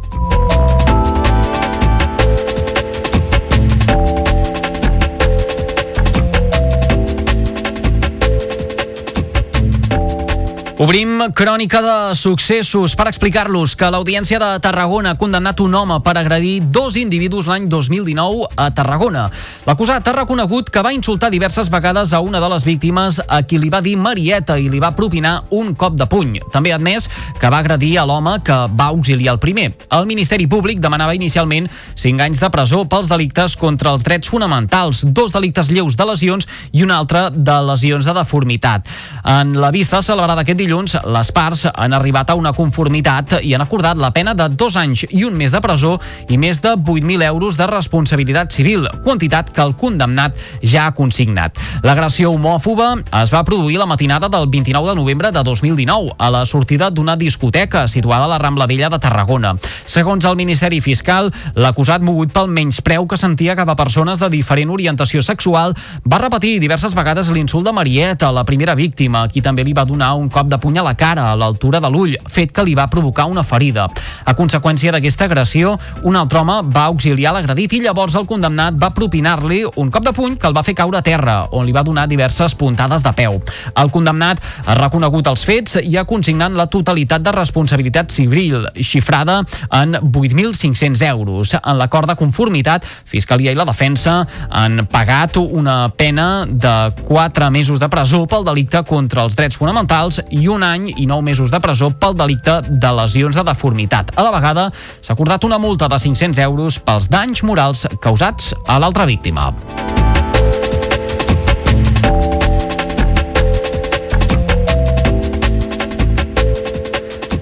Obrim 10.78 11.24
crònica 11.34 11.80
de 11.82 12.14
successos 12.14 12.92
per 12.94 13.08
explicar-los 13.10 13.72
que 13.74 13.88
l'Audiència 13.90 14.38
de 14.38 14.60
Tarragona 14.62 15.10
ha 15.10 15.18
condemnat 15.18 15.58
un 15.58 15.72
home 15.74 15.96
per 16.06 16.12
agredir 16.20 16.68
dos 16.70 16.94
individus 16.94 17.48
l'any 17.50 17.64
2019 17.66 18.44
a 18.54 18.68
Tarragona. 18.70 19.24
L'acusat 19.66 20.06
ha 20.06 20.14
reconegut 20.14 20.70
que 20.70 20.84
va 20.86 20.92
insultar 20.94 21.32
diverses 21.34 21.66
vegades 21.68 22.12
a 22.14 22.20
una 22.22 22.38
de 22.38 22.50
les 22.52 22.62
víctimes 22.62 23.18
a 23.26 23.40
qui 23.42 23.58
li 23.58 23.72
va 23.74 23.80
dir 23.82 23.96
Marieta 23.98 24.54
i 24.54 24.68
li 24.70 24.78
va 24.78 24.92
propinar 24.94 25.48
un 25.50 25.74
cop 25.74 25.96
de 25.98 26.06
puny. 26.06 26.38
També 26.54 26.70
ha 26.70 26.78
admès 26.78 27.10
que 27.40 27.50
va 27.50 27.58
agredir 27.58 27.96
a 27.98 28.06
l'home 28.06 28.36
que 28.46 28.60
va 28.78 28.92
auxiliar 28.92 29.34
el 29.34 29.42
primer. 29.42 29.72
El 29.90 30.06
Ministeri 30.06 30.46
Públic 30.46 30.78
demanava 30.78 31.18
inicialment 31.18 31.66
5 31.96 32.22
anys 32.28 32.38
de 32.38 32.52
presó 32.54 32.84
pels 32.86 33.10
delictes 33.10 33.58
contra 33.58 33.96
els 33.96 34.06
drets 34.06 34.30
fonamentals, 34.30 35.02
dos 35.10 35.34
delictes 35.34 35.74
lleus 35.74 35.98
de 35.98 36.06
lesions 36.06 36.46
i 36.70 36.86
un 36.86 36.94
altre 36.94 37.32
de 37.34 37.60
lesions 37.72 38.06
de 38.06 38.14
deformitat. 38.22 38.86
En 39.26 39.58
la 39.58 39.74
vista 39.74 40.06
celebrada 40.06 40.46
aquest 40.46 40.54
dilluns, 40.54 40.67
les 40.68 41.30
parts 41.32 41.66
han 41.72 41.94
arribat 41.96 42.30
a 42.30 42.36
una 42.38 42.52
conformitat 42.52 43.38
i 43.42 43.54
han 43.54 43.64
acordat 43.64 43.96
la 43.96 44.10
pena 44.12 44.34
de 44.36 44.48
dos 44.52 44.76
anys 44.76 45.06
i 45.08 45.24
un 45.24 45.36
mes 45.36 45.52
de 45.54 45.60
presó 45.64 45.94
i 46.28 46.36
més 46.38 46.60
de 46.60 46.74
8.000 46.76 47.24
euros 47.26 47.56
de 47.56 47.66
responsabilitat 47.66 48.52
civil, 48.52 48.88
quantitat 49.04 49.50
que 49.54 49.62
el 49.64 49.74
condemnat 49.76 50.36
ja 50.62 50.86
ha 50.86 50.94
consignat. 50.94 51.56
L'agressió 51.82 52.32
homòfoba 52.34 52.90
es 53.22 53.32
va 53.32 53.44
produir 53.44 53.78
la 53.78 53.86
matinada 53.86 54.28
del 54.28 54.48
29 54.48 54.90
de 54.90 54.96
novembre 54.98 55.32
de 55.32 55.42
2019 55.42 56.14
a 56.18 56.30
la 56.30 56.44
sortida 56.46 56.90
d'una 56.90 57.16
discoteca 57.16 57.86
situada 57.88 58.24
a 58.24 58.32
la 58.34 58.38
Rambla 58.38 58.66
Vella 58.66 58.90
de 58.90 58.98
Tarragona. 58.98 59.54
Segons 59.86 60.24
el 60.28 60.36
Ministeri 60.36 60.80
Fiscal, 60.84 61.32
l'acusat 61.54 62.02
mogut 62.04 62.32
pel 62.34 62.50
menyspreu 62.52 63.06
que 63.08 63.16
sentia 63.16 63.56
cap 63.56 63.70
a 63.72 63.78
persones 63.78 64.20
de 64.20 64.28
diferent 64.32 64.70
orientació 64.70 65.22
sexual 65.22 65.74
va 66.04 66.22
repetir 66.22 66.58
diverses 66.60 66.94
vegades 66.94 67.30
l'insult 67.32 67.64
de 67.64 67.72
Marieta, 67.72 68.32
la 68.32 68.44
primera 68.44 68.74
víctima, 68.74 69.26
qui 69.28 69.42
també 69.42 69.64
li 69.64 69.74
va 69.76 69.86
donar 69.88 70.14
un 70.18 70.28
cop 70.28 70.48
de 70.50 70.57
puny 70.58 70.78
a 70.78 70.84
la 70.86 70.94
cara 70.98 71.30
a 71.30 71.36
l'altura 71.38 71.80
de 71.80 71.90
l'ull, 71.90 72.16
fet 72.28 72.52
que 72.52 72.64
li 72.66 72.74
va 72.78 72.88
provocar 72.90 73.28
una 73.30 73.44
ferida. 73.46 73.88
A 74.24 74.34
conseqüència 74.38 74.92
d'aquesta 74.92 75.26
agressió, 75.28 75.76
un 76.04 76.16
altre 76.16 76.40
home 76.40 76.60
va 76.74 76.88
auxiliar 76.92 77.34
l'agredit 77.36 77.78
i 77.78 77.82
llavors 77.84 78.16
el 78.18 78.26
condemnat 78.26 78.76
va 78.78 78.90
propinar-li 78.94 79.64
un 79.76 79.90
cop 79.94 80.04
de 80.04 80.12
puny 80.16 80.36
que 80.36 80.48
el 80.48 80.56
va 80.56 80.64
fer 80.66 80.76
caure 80.78 80.98
a 80.98 81.04
terra, 81.04 81.38
on 81.52 81.66
li 81.66 81.74
va 81.74 81.84
donar 81.86 82.08
diverses 82.08 82.54
puntades 82.58 83.04
de 83.04 83.12
peu. 83.16 83.38
El 83.78 83.92
condemnat 83.94 84.42
ha 84.66 84.76
reconegut 84.78 85.28
els 85.30 85.44
fets 85.46 85.78
i 85.82 85.96
ha 85.96 86.06
consignat 86.08 86.54
la 86.56 86.68
totalitat 86.70 87.22
de 87.22 87.34
responsabilitat 87.34 88.12
civil, 88.14 88.66
xifrada 88.82 89.40
en 89.70 89.94
8.500 90.00 91.06
euros. 91.08 91.54
En 91.58 91.78
l'acord 91.78 92.08
de 92.08 92.16
conformitat, 92.18 92.86
Fiscalia 93.08 93.52
i 93.52 93.58
la 93.58 93.66
defensa 93.68 94.20
han 94.50 94.86
pagat 94.90 95.38
una 95.38 95.88
pena 95.94 96.46
de 96.48 96.74
4 97.04 97.50
mesos 97.50 97.78
de 97.78 97.88
presó 97.88 98.24
pel 98.26 98.46
delicte 98.46 98.82
contra 98.88 99.24
els 99.26 99.36
drets 99.38 99.58
fonamentals 99.60 100.20
i 100.30 100.47
un 100.48 100.64
any 100.66 100.88
i 100.96 101.06
nou 101.06 101.22
mesos 101.24 101.52
de 101.52 101.60
presó 101.62 101.90
pel 101.90 102.16
delicte 102.18 102.60
de 102.68 102.92
lesions 103.00 103.36
de 103.36 103.44
deformitat. 103.46 104.14
A 104.16 104.26
la 104.26 104.34
vegada, 104.34 104.68
s'ha 105.00 105.14
acordat 105.14 105.44
una 105.48 105.60
multa 105.62 105.88
de 105.88 105.98
500 105.98 106.44
euros 106.44 106.80
pels 106.82 107.10
danys 107.12 107.44
morals 107.44 107.86
causats 108.02 108.54
a 108.66 108.80
l'altra 108.82 109.06
víctima. 109.06 109.52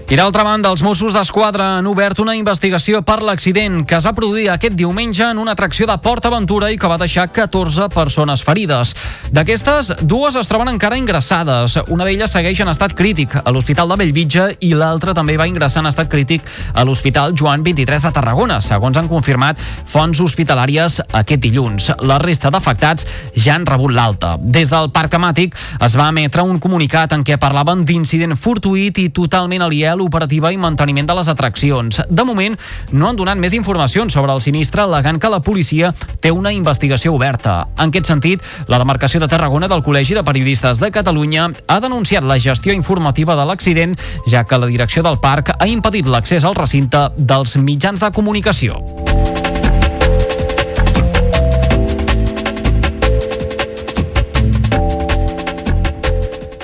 I 0.06 0.14
d'altra 0.14 0.44
banda, 0.46 0.70
els 0.70 0.84
Mossos 0.86 1.10
d'Esquadra 1.10 1.64
han 1.80 1.86
obert 1.90 2.20
una 2.22 2.36
investigació 2.38 3.00
per 3.02 3.16
l'accident 3.26 3.80
que 3.90 3.96
es 3.96 4.04
va 4.06 4.12
produir 4.14 4.44
aquest 4.52 4.76
diumenge 4.78 5.24
en 5.26 5.40
una 5.42 5.56
atracció 5.56 5.88
de 5.90 5.96
Port 5.98 6.28
Aventura 6.28 6.68
i 6.70 6.76
que 6.78 6.86
va 6.86 6.98
deixar 7.00 7.24
14 7.34 7.88
persones 7.90 8.44
ferides. 8.46 8.92
D'aquestes, 9.34 9.90
dues 10.06 10.36
es 10.38 10.46
troben 10.46 10.70
encara 10.70 10.94
ingressades. 11.00 11.74
Una 11.90 12.06
d'elles 12.06 12.30
segueix 12.30 12.60
en 12.62 12.70
estat 12.70 12.94
crític 12.94 13.34
a 13.40 13.50
l'Hospital 13.50 13.90
de 13.90 13.96
Bellvitge 13.98 14.44
i 14.62 14.70
l'altra 14.78 15.14
també 15.14 15.34
va 15.40 15.48
ingressar 15.50 15.82
en 15.82 15.90
estat 15.90 16.06
crític 16.12 16.46
a 16.72 16.86
l'Hospital 16.86 17.34
Joan 17.34 17.66
23 17.66 18.06
de 18.06 18.14
Tarragona, 18.14 18.60
segons 18.62 19.02
han 19.02 19.10
confirmat 19.10 19.58
fonts 19.90 20.22
hospitalàries 20.22 21.00
aquest 21.18 21.42
dilluns. 21.42 21.90
La 22.06 22.20
resta 22.22 22.54
d'afectats 22.54 23.10
ja 23.34 23.58
han 23.58 23.66
rebut 23.66 23.90
l'alta. 23.98 24.36
Des 24.38 24.70
del 24.70 24.92
parc 24.94 25.16
temàtic 25.18 25.58
es 25.82 25.98
va 25.98 26.12
emetre 26.14 26.46
un 26.46 26.62
comunicat 26.62 27.18
en 27.18 27.26
què 27.26 27.42
parlaven 27.42 27.82
d'incident 27.82 28.38
fortuït 28.38 29.02
i 29.02 29.10
totalment 29.10 29.66
aliè 29.66 29.95
l'operativa 29.96 30.52
i 30.52 30.60
manteniment 30.60 31.08
de 31.08 31.16
les 31.18 31.28
atraccions. 31.32 32.02
De 32.08 32.24
moment, 32.24 32.56
no 32.92 33.08
han 33.08 33.16
donat 33.16 33.40
més 33.40 33.56
informacions 33.56 34.12
sobre 34.12 34.32
el 34.32 34.42
sinistre, 34.44 34.84
alegant 34.84 35.20
que 35.20 35.32
la 35.32 35.42
policia 35.42 35.92
té 36.20 36.30
una 36.32 36.52
investigació 36.52 37.14
oberta. 37.16 37.66
En 37.78 37.90
aquest 37.90 38.12
sentit, 38.12 38.44
la 38.68 38.80
demarcació 38.82 39.20
de 39.22 39.30
Tarragona 39.32 39.68
del 39.68 39.84
Col·legi 39.86 40.16
de 40.16 40.24
Periodistes 40.26 40.80
de 40.82 40.92
Catalunya 40.92 41.48
ha 41.66 41.80
denunciat 41.80 42.24
la 42.24 42.38
gestió 42.38 42.76
informativa 42.76 43.36
de 43.36 43.48
l'accident, 43.48 43.96
ja 44.30 44.44
que 44.44 44.60
la 44.60 44.70
direcció 44.70 45.02
del 45.06 45.20
parc 45.22 45.54
ha 45.58 45.68
impedit 45.70 46.06
l'accés 46.06 46.44
al 46.44 46.58
recinte 46.58 47.08
dels 47.16 47.56
mitjans 47.56 48.00
de 48.00 48.12
comunicació. 48.12 48.82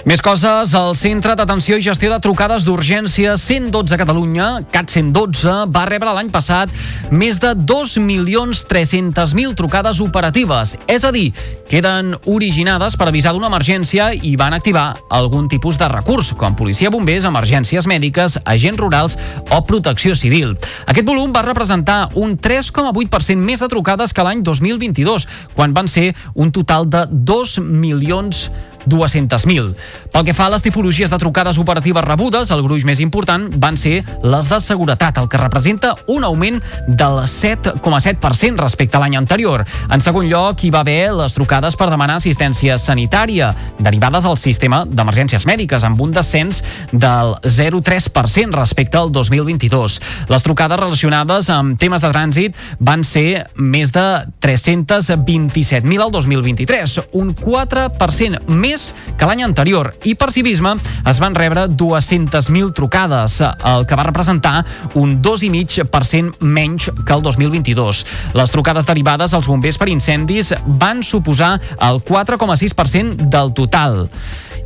Més 0.03 0.19
coses, 0.19 0.73
el 0.75 0.97
Centre 0.99 1.37
d'Atenció 1.39 1.77
i 1.79 1.83
Gestió 1.87 2.09
de 2.11 2.17
Trucades 2.19 2.65
d'Urgència 2.67 3.37
112 3.39 3.95
Catalunya, 4.01 4.47
CAT 4.75 4.91
112, 4.91 5.53
va 5.71 5.85
rebre 5.87 6.11
l'any 6.17 6.27
passat 6.35 6.73
més 7.15 7.39
de 7.39 7.53
2.300.000 7.55 9.55
trucades 9.55 10.01
operatives. 10.03 10.73
És 10.91 11.07
a 11.07 11.13
dir, 11.15 11.29
queden 11.71 12.17
originades 12.27 12.99
per 12.99 13.07
avisar 13.13 13.31
d'una 13.37 13.47
emergència 13.53 14.09
i 14.11 14.35
van 14.35 14.59
activar 14.59 14.89
algun 15.07 15.47
tipus 15.47 15.79
de 15.79 15.87
recurs, 15.95 16.33
com 16.35 16.59
policia, 16.59 16.91
bombers, 16.91 17.31
emergències 17.31 17.87
mèdiques, 17.87 18.41
agents 18.43 18.83
rurals 18.83 19.17
o 19.55 19.63
protecció 19.71 20.19
civil. 20.19 20.59
Aquest 20.91 21.07
volum 21.07 21.31
va 21.31 21.47
representar 21.47 22.09
un 22.19 22.35
3,8% 22.43 23.39
més 23.39 23.63
de 23.63 23.71
trucades 23.71 24.11
que 24.11 24.27
l'any 24.27 24.43
2022, 24.43 25.31
quan 25.55 25.79
van 25.79 25.87
ser 25.87 26.11
un 26.35 26.51
total 26.51 26.91
de 26.91 27.07
2 27.07 27.61
milions 27.63 28.49
200.000. 28.87 29.75
Pel 30.13 30.25
que 30.27 30.35
fa 30.35 30.47
a 30.47 30.53
les 30.55 30.65
tipologies 30.65 31.11
de 31.11 31.19
trucades 31.19 31.59
operatives 31.59 32.05
rebudes, 32.05 32.51
el 32.51 32.63
gruix 32.65 32.85
més 32.89 33.01
important 33.01 33.49
van 33.63 33.77
ser 33.81 34.03
les 34.23 34.49
de 34.51 34.61
seguretat, 34.61 35.19
el 35.19 35.29
que 35.29 35.41
representa 35.41 35.95
un 36.07 36.25
augment 36.25 36.61
del 36.89 37.23
7,7% 37.27 38.61
respecte 38.63 38.97
a 38.97 39.03
l'any 39.03 39.17
anterior. 39.19 39.65
En 39.91 40.01
segon 40.05 40.29
lloc, 40.31 40.65
hi 40.65 40.73
va 40.75 40.83
haver 40.83 41.13
les 41.17 41.35
trucades 41.37 41.77
per 41.79 41.91
demanar 41.91 42.19
assistència 42.21 42.79
sanitària, 42.79 43.53
derivades 43.79 44.27
al 44.29 44.39
sistema 44.41 44.83
d'emergències 44.87 45.47
mèdiques, 45.49 45.85
amb 45.85 46.01
un 46.01 46.13
descens 46.15 46.63
del 46.93 47.37
0,3% 47.43 48.57
respecte 48.57 48.99
al 48.99 49.13
2022. 49.13 50.01
Les 50.33 50.43
trucades 50.47 50.81
relacionades 50.81 51.51
amb 51.53 51.79
temes 51.81 52.03
de 52.03 52.13
trànsit 52.13 52.59
van 52.81 53.05
ser 53.05 53.47
més 53.57 53.93
de 53.95 54.07
327.000 54.43 56.03
al 56.03 56.13
2023, 56.15 56.99
un 57.19 57.35
4% 57.37 58.43
més 58.49 58.72
més 58.73 58.93
que 59.19 59.29
l'any 59.29 59.43
anterior 59.45 59.91
i 60.09 60.15
per 60.19 60.31
civisme 60.35 60.75
es 61.09 61.21
van 61.23 61.37
rebre 61.37 61.67
200.000 61.69 62.73
trucades, 62.77 63.41
el 63.43 63.87
que 63.89 63.99
va 63.99 64.07
representar 64.09 64.65
un 64.99 65.19
2,5% 65.23 66.41
menys 66.41 66.89
que 67.05 67.17
el 67.17 67.25
2022. 67.25 68.05
Les 68.39 68.55
trucades 68.55 68.89
derivades 68.89 69.35
als 69.37 69.51
bombers 69.51 69.79
per 69.81 69.91
incendis 69.93 70.55
van 70.81 71.03
suposar 71.05 71.55
el 71.81 72.01
4,6% 72.01 73.29
del 73.33 73.53
total. 73.57 74.07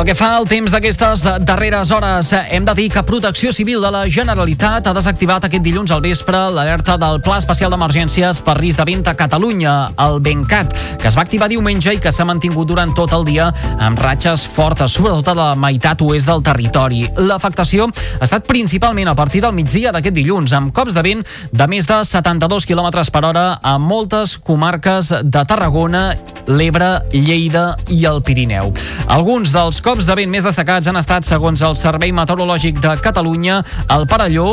Pel 0.00 0.06
que 0.08 0.14
fa 0.16 0.30
al 0.32 0.46
temps 0.48 0.72
d'aquestes 0.72 1.26
darreres 1.44 1.90
hores, 1.92 2.30
hem 2.32 2.64
de 2.64 2.72
dir 2.72 2.86
que 2.88 3.02
Protecció 3.04 3.50
Civil 3.52 3.82
de 3.84 3.90
la 3.92 4.06
Generalitat 4.08 4.86
ha 4.88 4.94
desactivat 4.96 5.44
aquest 5.44 5.60
dilluns 5.60 5.90
al 5.92 6.00
vespre 6.00 6.38
l'alerta 6.54 6.94
del 6.96 7.18
Pla 7.20 7.36
Especial 7.36 7.68
d'Emergències 7.74 8.40
per 8.40 8.54
risc 8.56 8.80
de 8.80 8.86
vent 8.88 9.02
a 9.10 9.12
Catalunya, 9.18 9.74
el 10.00 10.16
Bencat, 10.24 10.72
que 10.96 11.10
es 11.10 11.18
va 11.18 11.26
activar 11.26 11.50
diumenge 11.52 11.92
i 11.92 12.00
que 12.00 12.12
s'ha 12.16 12.24
mantingut 12.24 12.70
durant 12.70 12.94
tot 12.96 13.12
el 13.12 13.26
dia 13.28 13.50
amb 13.76 14.00
ratxes 14.00 14.46
fortes, 14.48 14.94
sobretot 14.96 15.28
a 15.28 15.34
la 15.36 15.50
meitat 15.52 16.00
oest 16.00 16.32
del 16.32 16.40
territori. 16.48 17.02
L'afectació 17.20 17.90
ha 17.92 18.24
estat 18.24 18.48
principalment 18.48 19.12
a 19.12 19.14
partir 19.18 19.44
del 19.44 19.52
migdia 19.52 19.92
d'aquest 19.92 20.16
dilluns, 20.16 20.56
amb 20.56 20.72
cops 20.72 20.96
de 20.96 21.04
vent 21.04 21.20
de 21.52 21.68
més 21.68 21.84
de 21.84 22.00
72 22.08 22.64
km 22.64 23.04
per 23.12 23.24
hora 23.34 23.44
a 23.60 23.76
moltes 23.76 24.38
comarques 24.40 25.12
de 25.28 25.44
Tarragona, 25.44 26.14
l'Ebre, 26.48 27.02
Lleida 27.12 27.74
i 27.92 28.06
el 28.08 28.24
Pirineu. 28.24 28.72
Alguns 29.12 29.52
dels 29.52 29.84
cops 29.84 29.89
cops 29.90 30.06
de 30.06 30.14
vent 30.14 30.30
més 30.30 30.44
destacats 30.46 30.86
han 30.86 30.98
estat, 31.00 31.24
segons 31.26 31.58
el 31.66 31.72
Servei 31.74 32.12
Meteorològic 32.14 32.76
de 32.78 32.92
Catalunya, 33.02 33.56
el 33.90 34.04
Parelló, 34.06 34.52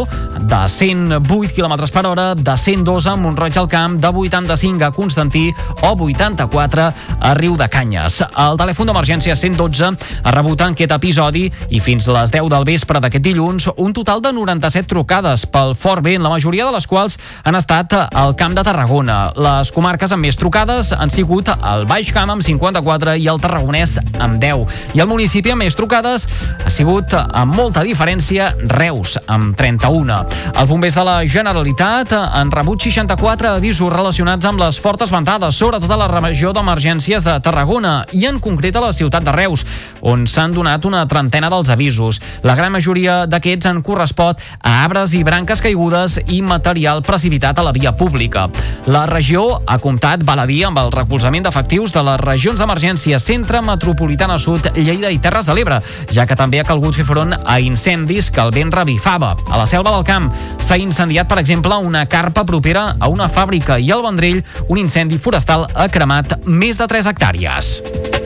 de 0.50 0.62
108 0.74 1.54
km 1.54 1.76
per 1.94 2.04
hora, 2.10 2.26
de 2.34 2.56
102 2.58 3.06
a 3.12 3.14
Montroig 3.22 3.60
al 3.62 3.68
Camp, 3.70 4.00
de 4.02 4.10
85 4.10 4.88
a 4.88 4.90
Constantí 4.96 5.44
o 5.86 5.92
84 5.94 6.88
a 7.20 7.34
Riu 7.38 7.58
de 7.60 7.68
Canyes. 7.70 8.24
El 8.34 8.58
telèfon 8.58 8.90
d'emergència 8.90 9.36
112 9.38 9.92
ha 10.24 10.34
rebut 10.34 10.64
aquest 10.66 10.96
episodi 10.96 11.44
i 11.70 11.84
fins 11.86 12.08
a 12.10 12.18
les 12.18 12.34
10 12.34 12.50
del 12.56 12.66
vespre 12.66 13.04
d'aquest 13.04 13.28
dilluns 13.28 13.70
un 13.76 13.94
total 13.94 14.26
de 14.26 14.34
97 14.34 14.90
trucades 14.90 15.46
pel 15.46 15.76
fort 15.78 16.02
vent, 16.02 16.26
la 16.26 16.34
majoria 16.34 16.66
de 16.66 16.74
les 16.74 16.90
quals 16.90 17.20
han 17.44 17.60
estat 17.62 17.94
al 17.94 18.34
Camp 18.40 18.58
de 18.58 18.66
Tarragona. 18.66 19.20
Les 19.38 19.70
comarques 19.76 20.18
amb 20.18 20.26
més 20.26 20.40
trucades 20.40 20.96
han 20.98 21.14
sigut 21.14 21.54
el 21.54 21.86
Baix 21.86 22.10
Camp 22.16 22.34
amb 22.34 22.48
54 22.48 23.20
i 23.22 23.30
el 23.30 23.44
Tarragonès 23.44 24.00
amb 24.18 24.42
10. 24.42 24.82
I 24.98 25.06
el 25.06 25.12
municipi 25.12 25.27
municipi 25.28 25.52
amb 25.52 25.60
més 25.60 25.76
trucades 25.76 26.24
ha 26.64 26.70
sigut 26.72 27.12
amb 27.12 27.52
molta 27.52 27.82
diferència 27.84 28.46
Reus, 28.72 29.18
amb 29.28 29.58
31. 29.60 30.16
Els 30.54 30.70
bombers 30.70 30.96
de 30.96 31.04
la 31.04 31.16
Generalitat 31.28 32.14
han 32.16 32.48
rebut 32.54 32.86
64 32.86 33.50
avisos 33.58 33.92
relacionats 33.92 34.48
amb 34.48 34.62
les 34.62 34.78
fortes 34.80 35.12
ventades, 35.12 35.58
sobretot 35.60 35.92
a 35.92 35.98
la 36.00 36.08
regió 36.08 36.54
d'emergències 36.56 37.26
de 37.28 37.34
Tarragona 37.44 38.06
i 38.16 38.24
en 38.30 38.40
concret 38.40 38.80
a 38.80 38.86
la 38.86 38.94
ciutat 38.96 39.26
de 39.28 39.34
Reus, 39.36 39.66
on 40.00 40.24
s'han 40.32 40.56
donat 40.56 40.88
una 40.88 41.04
trentena 41.12 41.52
dels 41.52 41.74
avisos. 41.76 42.22
La 42.48 42.56
gran 42.56 42.72
majoria 42.72 43.26
d'aquests 43.28 43.68
han 43.68 43.84
correspot 43.84 44.40
a 44.62 44.78
arbres 44.86 45.12
i 45.12 45.26
branques 45.28 45.60
caigudes 45.66 46.22
i 46.32 46.40
material 46.40 47.04
precipitat 47.04 47.60
a 47.60 47.68
la 47.68 47.76
via 47.76 47.92
pública. 48.00 48.48
La 48.88 49.04
regió 49.12 49.60
ha 49.68 49.80
comptat, 49.84 50.24
val 50.24 50.46
a 50.46 50.48
dir, 50.48 50.64
amb 50.70 50.80
el 50.86 50.94
recolzament 50.96 51.44
d'efectius 51.50 51.92
de 51.92 52.08
les 52.14 52.24
regions 52.24 52.64
d'emergència 52.64 53.20
Centre 53.20 53.60
Metropolitana 53.66 54.40
Sud, 54.40 54.72
Lleida 54.78 55.12
i 55.12 55.17
i 55.18 55.22
Terres 55.24 55.50
de 55.50 55.56
l'Ebre, 55.58 55.80
ja 56.14 56.28
que 56.30 56.38
també 56.38 56.62
ha 56.62 56.68
calgut 56.68 56.98
fer 56.98 57.08
front 57.08 57.34
a 57.38 57.58
incendis 57.64 58.30
que 58.34 58.44
el 58.44 58.54
vent 58.56 58.74
revifava. 58.74 59.34
A 59.50 59.58
la 59.60 59.68
selva 59.70 59.96
del 59.96 60.06
camp 60.08 60.30
s'ha 60.62 60.80
incendiat, 60.82 61.30
per 61.30 61.42
exemple, 61.42 61.76
una 61.78 62.06
carpa 62.06 62.46
propera 62.46 62.94
a 63.00 63.10
una 63.12 63.30
fàbrica 63.30 63.80
i 63.82 63.92
al 63.92 64.06
Vendrell 64.06 64.44
un 64.68 64.82
incendi 64.82 65.18
forestal 65.18 65.68
ha 65.74 65.90
cremat 65.90 66.40
més 66.46 66.80
de 66.80 66.88
3 66.88 67.12
hectàrees. 67.14 68.17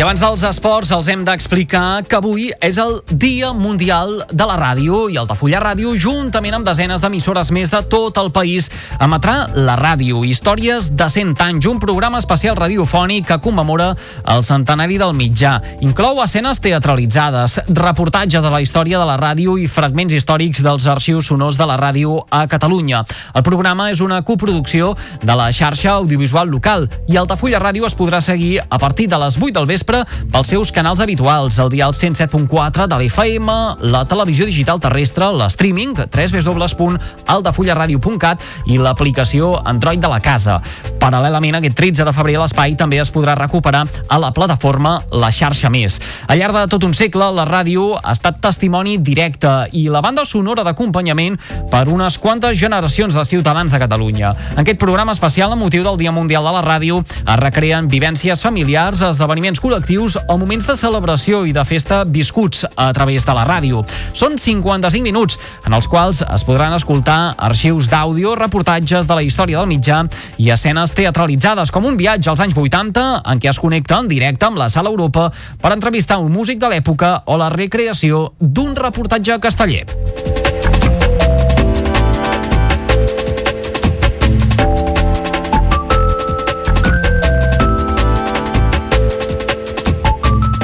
I 0.00 0.02
abans 0.02 0.22
dels 0.24 0.40
esports 0.48 0.88
els 0.96 1.10
hem 1.12 1.26
d'explicar 1.26 2.06
que 2.08 2.16
avui 2.16 2.46
és 2.64 2.78
el 2.80 2.94
Dia 3.20 3.50
Mundial 3.52 4.14
de 4.32 4.44
la 4.48 4.54
Ràdio 4.56 5.02
i 5.12 5.18
Altafulla 5.20 5.58
Ràdio, 5.60 5.90
juntament 5.92 6.54
amb 6.56 6.64
desenes 6.64 7.02
d'emissores 7.02 7.50
més 7.52 7.68
de 7.68 7.82
tot 7.92 8.16
el 8.16 8.30
país, 8.32 8.70
emetrà 8.96 9.34
la 9.52 9.74
ràdio 9.76 10.22
Històries 10.24 10.88
de 10.96 11.08
100 11.12 11.34
anys, 11.44 11.68
un 11.68 11.82
programa 11.82 12.16
especial 12.16 12.56
radiofònic 12.56 13.26
que 13.28 13.38
commemora 13.44 13.90
el 14.36 14.46
centenari 14.48 14.96
del 14.96 15.12
mitjà. 15.18 15.58
Inclou 15.84 16.22
escenes 16.24 16.64
teatralitzades, 16.64 17.58
reportatges 17.68 18.40
de 18.40 18.54
la 18.56 18.62
història 18.64 19.02
de 19.02 19.10
la 19.10 19.18
ràdio 19.20 19.58
i 19.60 19.68
fragments 19.68 20.16
històrics 20.16 20.64
dels 20.64 20.88
arxius 20.88 21.28
sonors 21.28 21.60
de 21.60 21.68
la 21.68 21.76
ràdio 21.76 22.22
a 22.30 22.46
Catalunya. 22.48 23.02
El 23.34 23.44
programa 23.44 23.90
és 23.92 24.00
una 24.00 24.22
coproducció 24.24 24.94
de 25.20 25.36
la 25.36 25.52
xarxa 25.52 25.98
audiovisual 25.98 26.48
local 26.48 26.88
i 27.04 27.20
Altafulla 27.20 27.60
Ràdio 27.60 27.84
es 27.84 28.00
podrà 28.00 28.24
seguir 28.24 28.62
a 28.64 28.80
partir 28.80 29.10
de 29.12 29.20
les 29.26 29.36
8 29.36 29.52
del 29.60 29.68
vespre 29.68 29.89
vespre 29.90 30.06
pels 30.30 30.46
seus 30.46 30.70
canals 30.72 31.00
habituals, 31.02 31.58
el 31.58 31.68
dial 31.72 31.90
107.4 31.92 32.86
de 32.86 32.98
l'FM, 32.98 33.48
la 33.90 34.04
televisió 34.06 34.46
digital 34.46 34.78
terrestre, 34.80 35.26
l'streaming, 35.34 35.94
www.altafullaradio.cat 36.06 38.40
i 38.70 38.78
l'aplicació 38.78 39.60
Android 39.66 40.00
de 40.00 40.08
la 40.08 40.20
casa. 40.22 40.62
Paral·lelament, 41.00 41.56
aquest 41.58 41.76
13 41.76 42.04
de 42.06 42.12
febrer 42.14 42.38
l'espai 42.38 42.76
també 42.78 43.00
es 43.02 43.10
podrà 43.10 43.34
recuperar 43.38 43.86
a 44.08 44.18
la 44.22 44.32
plataforma 44.36 45.02
La 45.10 45.30
Xarxa 45.34 45.70
Més. 45.72 46.00
Al 46.28 46.38
llarg 46.38 46.54
de 46.54 46.66
tot 46.70 46.84
un 46.86 46.94
segle, 46.94 47.32
la 47.34 47.44
ràdio 47.48 47.98
ha 47.98 48.12
estat 48.14 48.40
testimoni 48.40 48.98
directe 49.02 49.66
i 49.72 49.88
la 49.90 50.00
banda 50.04 50.24
sonora 50.24 50.62
d'acompanyament 50.66 51.38
per 51.72 51.88
unes 51.90 52.18
quantes 52.22 52.58
generacions 52.60 53.14
de 53.16 53.24
ciutadans 53.26 53.72
de 53.72 53.78
Catalunya. 53.82 54.30
En 54.54 54.60
aquest 54.62 54.78
programa 54.78 55.12
especial, 55.16 55.52
amb 55.52 55.62
motiu 55.64 55.82
del 55.82 55.98
Dia 55.98 56.12
Mundial 56.14 56.44
de 56.46 56.52
la 56.54 56.62
Ràdio, 56.62 57.02
es 57.02 57.38
recreen 57.40 57.88
vivències 57.90 58.42
familiars, 58.44 59.02
esdeveniments 59.02 59.60
col·lectius 59.60 59.79
o 60.28 60.36
moments 60.38 60.66
de 60.68 60.76
celebració 60.76 61.44
i 61.48 61.52
de 61.52 61.64
festa 61.64 62.02
viscuts 62.04 62.64
a 62.76 62.90
través 62.92 63.24
de 63.26 63.34
la 63.34 63.44
ràdio. 63.48 63.84
Són 64.12 64.36
55 64.38 65.02
minuts 65.02 65.38
en 65.66 65.74
els 65.74 65.88
quals 65.88 66.22
es 66.22 66.44
podran 66.44 66.74
escoltar 66.76 67.34
arxius 67.36 67.88
d'àudio, 67.90 68.34
reportatges 68.38 69.08
de 69.08 69.14
la 69.14 69.22
història 69.22 69.58
del 69.58 69.70
mitjà 69.70 70.02
i 70.38 70.50
escenes 70.50 70.92
teatralitzades, 70.96 71.70
com 71.70 71.86
un 71.86 71.96
viatge 71.96 72.30
als 72.30 72.40
anys 72.44 72.56
80 72.56 73.06
en 73.24 73.40
què 73.40 73.50
es 73.50 73.60
connecta 73.60 73.98
en 74.00 74.08
directe 74.10 74.46
amb 74.46 74.60
la 74.60 74.68
Sala 74.68 74.92
Europa 74.92 75.30
per 75.60 75.72
entrevistar 75.72 76.20
un 76.20 76.32
músic 76.32 76.60
de 76.60 76.70
l'època 76.70 77.22
o 77.26 77.40
la 77.40 77.50
recreació 77.50 78.30
d'un 78.40 78.76
reportatge 78.76 79.40
casteller. 79.40 79.86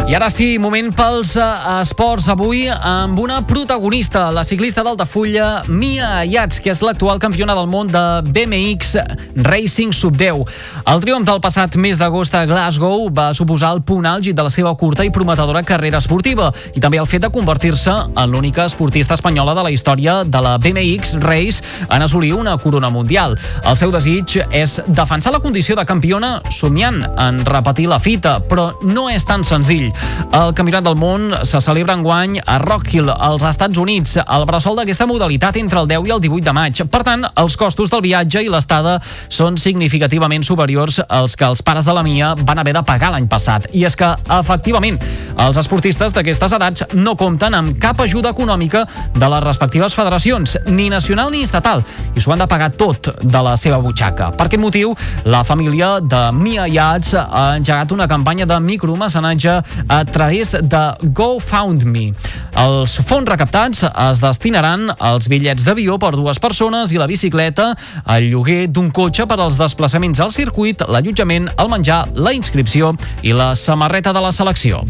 I 0.07 0.15
ara 0.15 0.29
sí, 0.31 0.53
moment 0.63 0.93
pels 0.95 1.33
uh, 1.35 1.81
esports. 1.81 2.29
Avui 2.31 2.69
amb 2.71 3.19
una 3.19 3.41
protagonista, 3.43 4.29
la 4.31 4.45
ciclista 4.47 4.85
d'Altafulla, 4.87 5.65
Mia 5.67 6.21
Ayats, 6.21 6.61
que 6.63 6.71
és 6.71 6.83
l'actual 6.87 7.19
campiona 7.19 7.57
del 7.59 7.67
món 7.67 7.91
de 7.91 8.03
BMX 8.29 8.95
Racing 9.43 9.91
Sub-10. 9.91 10.45
El 10.93 11.03
triomf 11.03 11.27
del 11.27 11.43
passat 11.43 11.75
mes 11.83 11.99
d'agost 11.99 12.37
a 12.39 12.45
Glasgow 12.47 13.09
va 13.11 13.33
suposar 13.35 13.73
el 13.75 13.83
punt 13.83 14.07
àlgid 14.07 14.39
de 14.39 14.45
la 14.47 14.53
seva 14.55 14.77
curta 14.79 15.03
i 15.03 15.11
prometedora 15.11 15.65
carrera 15.67 15.99
esportiva 15.99 16.53
i 16.79 16.85
també 16.85 17.03
el 17.03 17.11
fet 17.11 17.27
de 17.27 17.33
convertir-se 17.35 17.97
en 18.07 18.31
l'única 18.31 18.69
esportista 18.71 19.19
espanyola 19.19 19.57
de 19.59 19.67
la 19.67 19.75
història 19.75 20.21
de 20.23 20.45
la 20.47 20.55
BMX 20.63 21.17
Race 21.27 21.67
en 21.91 22.07
assolir 22.07 22.37
una 22.39 22.55
corona 22.63 22.93
mundial. 22.95 23.35
El 23.67 23.75
seu 23.75 23.91
desig 23.91 24.39
és 24.55 24.79
defensar 24.87 25.35
la 25.35 25.43
condició 25.43 25.75
de 25.75 25.89
campiona 25.91 26.37
somiant 26.55 27.03
en 27.19 27.43
repetir 27.43 27.91
la 27.91 27.99
fita, 27.99 28.39
però 28.39 28.71
no 28.87 29.11
és 29.11 29.27
tan 29.27 29.43
senzill. 29.43 29.91
El 30.37 30.53
Campionat 30.55 30.85
del 30.85 30.97
Món 30.99 31.31
se 31.49 31.61
celebra 31.65 31.95
enguany 31.97 32.39
a 32.45 32.59
Rock 32.59 32.93
Hill, 32.93 33.09
als 33.11 33.45
Estats 33.49 33.79
Units, 33.81 34.17
el 34.21 34.45
bressol 34.49 34.77
d'aquesta 34.77 35.07
modalitat 35.09 35.57
entre 35.57 35.81
el 35.81 35.89
10 35.89 36.09
i 36.09 36.15
el 36.17 36.21
18 36.21 36.45
de 36.45 36.55
maig. 36.57 36.83
Per 36.93 37.03
tant, 37.07 37.25
els 37.41 37.57
costos 37.57 37.93
del 37.93 38.03
viatge 38.05 38.43
i 38.45 38.51
l'estada 38.53 38.99
són 39.29 39.57
significativament 39.57 40.45
superiors 40.45 41.01
als 41.09 41.37
que 41.37 41.47
els 41.49 41.63
pares 41.65 41.89
de 41.89 41.95
la 41.97 42.03
Mia 42.05 42.35
van 42.43 42.61
haver 42.61 42.75
de 42.77 42.83
pagar 42.85 43.13
l'any 43.15 43.29
passat. 43.31 43.71
I 43.73 43.87
és 43.89 43.97
que, 43.97 44.11
efectivament, 44.39 44.99
els 45.47 45.57
esportistes 45.61 46.13
d'aquestes 46.17 46.57
edats 46.59 46.85
no 46.95 47.17
compten 47.17 47.55
amb 47.57 47.77
cap 47.81 48.01
ajuda 48.05 48.35
econòmica 48.35 48.85
de 49.15 49.31
les 49.33 49.45
respectives 49.45 49.95
federacions, 49.97 50.59
ni 50.69 50.91
nacional 50.93 51.31
ni 51.33 51.43
estatal, 51.47 51.85
i 52.15 52.21
s'ho 52.21 52.35
han 52.35 52.45
de 52.45 52.49
pagar 52.51 52.71
tot 52.77 53.11
de 53.23 53.43
la 53.45 53.57
seva 53.57 53.81
butxaca. 53.85 54.31
Per 54.37 54.47
aquest 54.49 54.63
motiu, 54.63 54.95
la 55.25 55.45
família 55.45 55.97
de 56.01 56.23
Mia 56.37 56.67
Yachts 56.69 57.15
ha 57.17 57.47
engegat 57.57 57.93
una 57.93 58.09
campanya 58.09 58.47
de 58.47 58.61
micromecenatge 58.61 59.57
a 59.89 60.05
través 60.05 60.53
de 60.61 60.83
GoFoundMe. 61.13 62.13
Els 62.57 62.99
fons 63.07 63.29
recaptats 63.29 63.85
es 63.87 64.23
destinaran 64.23 64.91
als 64.99 65.29
bitllets 65.33 65.67
d'avió 65.67 65.99
per 66.03 66.15
dues 66.17 66.41
persones 66.43 66.93
i 66.93 67.01
la 67.01 67.09
bicicleta, 67.11 67.73
al 68.05 68.31
lloguer 68.31 68.67
d'un 68.69 68.91
cotxe 68.91 69.27
per 69.29 69.41
als 69.41 69.61
desplaçaments 69.61 70.21
al 70.21 70.33
circuit, 70.35 70.87
l'allotjament, 70.89 71.51
el 71.57 71.73
menjar, 71.73 72.05
la 72.15 72.35
inscripció 72.37 72.95
i 73.23 73.37
la 73.37 73.55
samarreta 73.55 74.15
de 74.17 74.25
la 74.25 74.33
selecció. 74.33 74.85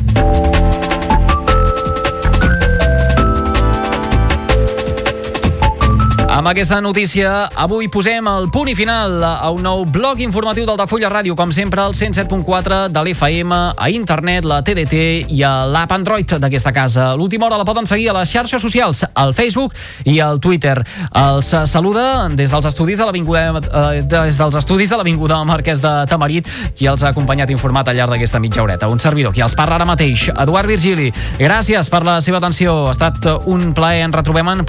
Amb 6.37 6.51
aquesta 6.51 6.83
notícia, 6.85 7.47
avui 7.57 7.87
posem 7.89 8.27
el 8.29 8.51
punt 8.53 8.69
i 8.69 8.75
final 8.77 9.23
a 9.25 9.49
un 9.55 9.63
nou 9.65 9.87
blog 9.89 10.19
informatiu 10.21 10.67
d'Altafulla 10.69 11.09
Ràdio, 11.09 11.33
com 11.33 11.49
sempre, 11.49 11.81
al 11.81 11.95
107.4 11.97 12.91
de 12.93 13.05
l'FM, 13.07 13.55
a 13.73 13.87
internet, 13.89 14.45
la 14.45 14.59
TDT 14.61 15.33
i 15.33 15.41
a 15.41 15.65
l'app 15.65 15.95
Android 15.97 16.35
d'aquesta 16.37 16.75
casa. 16.77 17.07
L'última 17.17 17.47
hora 17.47 17.57
la 17.57 17.65
poden 17.65 17.89
seguir 17.89 18.11
a 18.13 18.17
les 18.19 18.29
xarxes 18.29 18.61
socials, 18.61 19.01
al 19.15 19.33
Facebook 19.33 19.73
i 20.05 20.19
al 20.21 20.37
Twitter. 20.45 20.75
Els 21.17 21.55
saluda 21.73 22.29
des 22.29 22.53
dels 22.53 22.69
estudis 22.69 23.01
de 23.01 23.09
l'Avinguda 23.09 23.47
eh, 23.57 24.05
des 24.05 24.37
dels 24.37 24.61
estudis 24.61 24.93
de 24.93 25.01
l'Avinguda 25.01 25.41
Marquès 25.49 25.81
de 25.81 25.95
Tamarit, 26.11 26.53
qui 26.77 26.85
els 26.85 27.01
ha 27.01 27.15
acompanyat 27.17 27.55
informat 27.57 27.89
al 27.89 27.97
llarg 27.97 28.13
d'aquesta 28.13 28.43
mitja 28.45 28.61
horeta. 28.61 28.93
Un 28.93 29.01
servidor 29.01 29.33
qui 29.33 29.41
els 29.41 29.57
parla 29.57 29.81
ara 29.81 29.89
mateix, 29.89 30.29
Eduard 30.37 30.69
Virgili. 30.69 31.09
Gràcies 31.41 31.89
per 31.89 32.05
la 32.05 32.21
seva 32.21 32.45
atenció. 32.45 32.77
Ha 32.91 32.93
estat 32.93 33.25
un 33.49 33.73
plaer. 33.73 34.05
Ens 34.05 34.21
retrobem 34.21 34.53
en 34.53 34.65